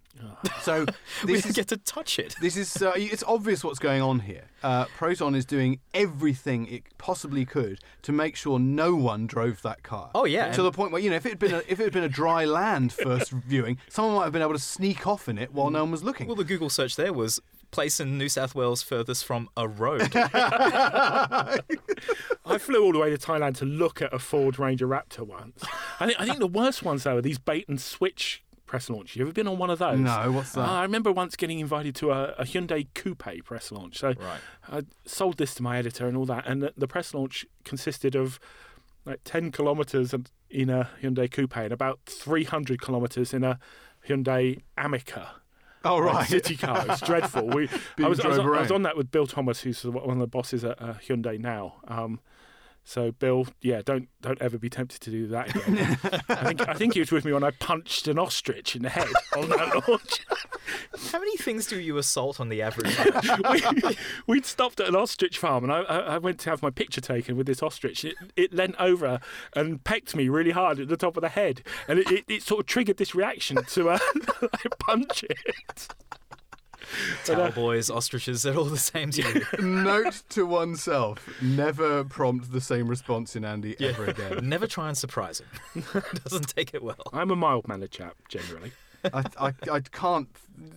So 0.61 0.85
we 1.25 1.33
this 1.33 1.41
didn't 1.43 1.45
is 1.49 1.55
get 1.57 1.67
to 1.67 1.77
touch 1.77 2.19
it. 2.19 2.35
this 2.41 2.55
is 2.55 2.81
uh, 2.81 2.93
it's 2.95 3.21
obvious 3.27 3.65
what's 3.65 3.77
going 3.77 4.01
on 4.01 4.21
here. 4.21 4.45
Uh, 4.63 4.85
Proton 4.95 5.35
is 5.35 5.45
doing 5.45 5.81
everything 5.93 6.67
it 6.67 6.83
possibly 6.97 7.43
could 7.45 7.79
to 8.03 8.13
make 8.13 8.37
sure 8.37 8.59
no 8.59 8.95
one 8.95 9.27
drove 9.27 9.61
that 9.63 9.83
car. 9.83 10.09
Oh, 10.15 10.23
yeah, 10.25 10.53
To 10.53 10.61
the 10.63 10.71
point 10.71 10.93
where 10.93 11.01
you 11.01 11.09
know 11.09 11.17
if 11.17 11.25
it 11.25 11.29
had 11.33 11.39
been 11.39 11.53
a, 11.55 11.61
if 11.67 11.79
it 11.81 11.83
had 11.83 11.93
been 11.93 12.03
a 12.05 12.09
dry 12.09 12.45
land 12.45 12.93
first 13.07 13.31
viewing, 13.31 13.77
someone 13.89 14.15
might 14.15 14.23
have 14.23 14.33
been 14.33 14.41
able 14.41 14.53
to 14.53 14.59
sneak 14.59 15.05
off 15.05 15.27
in 15.27 15.37
it 15.37 15.53
while 15.53 15.69
no 15.69 15.81
one 15.83 15.91
was 15.91 16.01
looking. 16.03 16.27
Well, 16.27 16.37
the 16.37 16.45
Google 16.45 16.69
search 16.69 16.95
there 16.95 17.11
was 17.11 17.41
place 17.71 17.99
in 17.99 18.17
New 18.17 18.29
South 18.29 18.55
Wales 18.55 18.81
furthest 18.81 19.25
from 19.25 19.49
a 19.57 19.67
road. 19.67 20.09
I 20.15 21.59
flew 22.59 22.83
all 22.83 22.93
the 22.93 22.99
way 22.99 23.09
to 23.09 23.17
Thailand 23.17 23.57
to 23.57 23.65
look 23.65 24.01
at 24.01 24.13
a 24.13 24.19
Ford 24.19 24.57
Ranger 24.59 24.87
Raptor 24.87 25.21
once. 25.25 25.63
I 25.99 26.07
think 26.07 26.19
I 26.19 26.25
think 26.25 26.39
the 26.39 26.47
worst 26.47 26.83
ones 26.83 27.03
though 27.03 27.17
are 27.17 27.21
these 27.21 27.39
bait 27.39 27.65
and 27.67 27.79
switch 27.79 28.43
press 28.65 28.89
launch. 28.89 29.15
You 29.15 29.23
ever 29.23 29.31
been 29.31 29.47
on 29.47 29.57
one 29.57 29.69
of 29.69 29.79
those? 29.79 29.97
No, 29.99 30.31
what's 30.31 30.51
that? 30.51 30.61
Ah, 30.67 30.79
I 30.79 30.83
remember 30.83 31.11
once 31.11 31.35
getting 31.35 31.59
invited 31.59 31.95
to 31.95 32.11
a, 32.11 32.33
a 32.37 32.43
Hyundai 32.43 32.87
Coupe 32.93 33.43
press 33.45 33.71
launch. 33.71 33.97
So 33.97 34.09
Right. 34.09 34.41
I 34.69 34.81
sold 35.05 35.37
this 35.37 35.55
to 35.55 35.63
my 35.63 35.77
editor 35.77 36.07
and 36.07 36.17
all 36.17 36.25
that, 36.25 36.45
and 36.45 36.61
the, 36.61 36.73
the 36.77 36.87
press 36.87 37.13
launch 37.13 37.45
consisted 37.63 38.13
of 38.15 38.39
like 39.05 39.21
10 39.23 39.51
kilometres 39.53 40.13
in 40.49 40.69
a 40.69 40.89
Hyundai 41.01 41.31
Coupe 41.31 41.55
and 41.55 41.71
about 41.71 41.99
300 42.05 42.81
kilometres 42.81 43.33
in 43.33 43.43
a 43.45 43.57
Hyundai 44.07 44.61
Amica. 44.77 45.35
Oh 45.85 45.97
like 45.97 46.13
right. 46.13 46.27
city 46.27 46.55
car. 46.55 46.85
It's 46.89 47.01
dreadful. 47.01 47.47
We, 47.47 47.69
I, 48.03 48.07
was, 48.07 48.19
I, 48.19 48.27
was, 48.27 48.39
on- 48.39 48.55
I 48.55 48.61
was 48.61 48.71
on 48.71 48.83
that 48.83 48.97
with 48.97 49.11
Bill 49.11 49.27
Thomas, 49.27 49.61
who's 49.61 49.83
one 49.83 50.09
of 50.11 50.19
the 50.19 50.27
bosses 50.27 50.63
at 50.63 50.81
uh, 50.81 50.93
Hyundai 50.95 51.39
now. 51.39 51.75
Um, 51.87 52.19
so 52.87 53.11
Bill, 53.11 53.45
yeah, 53.61 53.81
don't 53.83 54.07
don't 54.21 54.41
ever 54.41 54.57
be 54.57 54.69
tempted 54.69 55.01
to 55.01 55.11
do 55.11 55.27
that 55.27 55.53
again. 55.53 55.99
I 56.29 56.45
think 56.45 56.69
I 56.69 56.73
think 56.73 56.93
he 56.93 57.01
was 57.01 57.11
with 57.11 57.25
me 57.25 57.33
when 57.33 57.43
I 57.43 57.51
punched 57.51 58.07
an 58.07 58.17
ostrich 58.17 58.77
in 58.77 58.83
the 58.83 58.89
head 58.89 59.09
on 59.35 59.49
that 59.49 59.83
launch. 59.89 60.25
How 61.11 61.19
many 61.19 61.35
things 61.35 61.67
do 61.67 61.81
you 61.81 61.97
assault 61.97 62.39
on 62.39 62.47
the 62.47 62.61
average? 62.61 62.97
we, 63.83 63.97
we'd 64.25 64.45
stopped 64.45 64.79
at 64.79 64.87
an 64.87 64.95
ostrich 64.95 65.37
farm, 65.37 65.65
and 65.65 65.73
I, 65.73 65.81
I, 65.81 65.97
I 65.97 66.17
went 66.17 66.39
to 66.39 66.49
have 66.49 66.61
my 66.61 66.69
picture 66.69 67.01
taken 67.01 67.35
with 67.35 67.45
this 67.45 67.61
ostrich. 67.61 68.05
It, 68.05 68.15
it 68.37 68.53
leant 68.53 68.77
over 68.79 69.19
and 69.53 69.83
pecked 69.83 70.15
me 70.15 70.29
really 70.29 70.51
hard 70.51 70.79
at 70.79 70.87
the 70.87 70.95
top 70.95 71.17
of 71.17 71.21
the 71.21 71.29
head, 71.29 71.63
and 71.89 71.99
it, 71.99 72.09
it, 72.09 72.23
it 72.29 72.41
sort 72.41 72.61
of 72.61 72.67
triggered 72.67 72.95
this 72.95 73.13
reaction 73.13 73.65
to 73.65 73.89
uh, 73.89 73.99
punch 74.79 75.25
it. 75.29 75.89
Towel 77.25 77.51
boys, 77.51 77.89
ostriches, 77.89 78.43
they're 78.43 78.55
all 78.55 78.65
the 78.65 78.77
same 78.77 79.11
to 79.11 79.21
you. 79.21 79.45
Note 79.65 80.23
to 80.29 80.45
oneself: 80.45 81.29
never 81.41 82.03
prompt 82.03 82.51
the 82.51 82.61
same 82.61 82.87
response 82.87 83.35
in 83.35 83.45
Andy 83.45 83.75
ever 83.79 84.05
again. 84.05 84.39
Never 84.49 84.67
try 84.67 84.87
and 84.87 84.97
surprise 84.97 85.41
him. 85.41 85.83
Doesn't 86.23 86.47
take 86.55 86.73
it 86.73 86.83
well. 86.83 86.95
I'm 87.13 87.31
a 87.31 87.35
mild 87.35 87.67
mannered 87.67 87.91
chap 87.91 88.15
generally. 88.29 88.71
I, 89.13 89.23
I, 89.39 89.53
I 89.71 89.79
can't. 89.79 90.27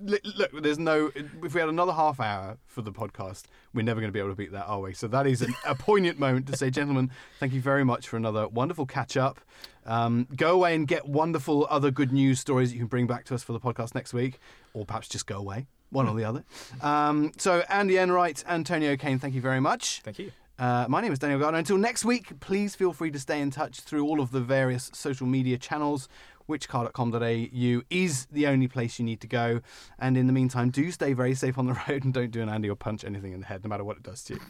Look, 0.03 0.63
there's 0.63 0.79
no. 0.79 1.11
If 1.15 1.55
we 1.55 1.61
had 1.61 1.69
another 1.69 1.93
half 1.93 2.21
hour 2.21 2.59
for 2.67 2.83
the 2.83 2.93
podcast, 2.93 3.45
we're 3.73 3.83
never 3.83 4.01
going 4.01 4.09
to 4.09 4.13
be 4.13 4.19
able 4.19 4.31
to 4.31 4.37
beat 4.37 4.53
that, 4.53 4.67
are 4.67 4.81
we? 4.81 4.93
So 4.93 5.09
that 5.09 5.27
is 5.27 5.43
an, 5.43 5.55
a 5.65 5.75
poignant 5.75 6.19
moment 6.19 6.47
to 6.49 6.57
say, 6.57 6.71
gentlemen, 6.71 7.11
thank 7.39 7.53
you 7.53 7.61
very 7.61 7.85
much 7.85 8.09
for 8.09 8.17
another 8.17 8.47
wonderful 8.49 8.87
catch 8.87 9.17
up. 9.17 9.41
Um, 9.87 10.29
go 10.37 10.53
away 10.53 10.75
and 10.75 10.87
get 10.87 11.09
wonderful 11.09 11.67
other 11.71 11.91
good 11.91 12.13
news 12.13 12.41
stories 12.41 12.71
that 12.71 12.75
you 12.75 12.81
can 12.81 12.89
bring 12.89 13.07
back 13.07 13.25
to 13.27 13.35
us 13.35 13.43
for 13.43 13.53
the 13.53 13.61
podcast 13.61 13.95
next 13.95 14.13
week, 14.13 14.39
or 14.75 14.85
perhaps 14.85 15.09
just 15.09 15.27
go 15.27 15.37
away, 15.39 15.67
one 15.91 16.09
or 16.09 16.15
the 16.15 16.25
other. 16.25 16.45
Um, 16.81 17.33
so 17.37 17.63
Andy 17.69 17.99
Enright, 17.99 18.45
Antonio 18.49 18.97
Kane, 18.97 19.19
thank 19.19 19.35
you 19.35 19.41
very 19.41 19.61
much. 19.61 20.01
Thank 20.03 20.19
you. 20.19 20.33
Uh, 20.59 20.87
my 20.89 21.01
name 21.01 21.11
is 21.11 21.19
Daniel 21.19 21.41
Gardner. 21.41 21.59
Until 21.59 21.79
next 21.79 22.05
week, 22.05 22.39
please 22.41 22.75
feel 22.75 22.93
free 22.93 23.11
to 23.11 23.19
stay 23.19 23.41
in 23.41 23.51
touch 23.51 23.81
through 23.81 24.05
all 24.05 24.21
of 24.21 24.31
the 24.31 24.41
various 24.41 24.91
social 24.93 25.27
media 25.27 25.57
channels. 25.57 26.07
Whichcar.com.au 26.47 27.83
is 27.91 28.27
the 28.27 28.47
only 28.47 28.69
place 28.69 28.99
you 28.99 29.05
need 29.05 29.21
to 29.21 29.27
go. 29.27 29.61
And 29.99 30.19
in 30.19 30.27
the 30.27 30.33
meantime, 30.33 30.71
do 30.71 30.91
stay 30.91 31.13
very 31.15 31.35
safe 31.35 31.57
on 31.57 31.67
the 31.67 31.73
road 31.89 32.05
and 32.05 32.13
don't 32.13 32.31
do 32.31 32.43
an 32.43 32.49
Andy 32.49 32.69
or 32.69 32.77
punch 32.77 33.05
anything 33.05 33.33
in 33.33 33.41
the 33.41 33.47
head, 33.47 33.65
no 33.65 33.69
matter 33.69 33.85
what 33.85 33.97
it 33.97 34.03
does 34.03 34.23
to 34.25 34.35
you. 34.35 34.41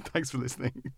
Thanks 0.00 0.30
for 0.30 0.38
listening. 0.38 0.92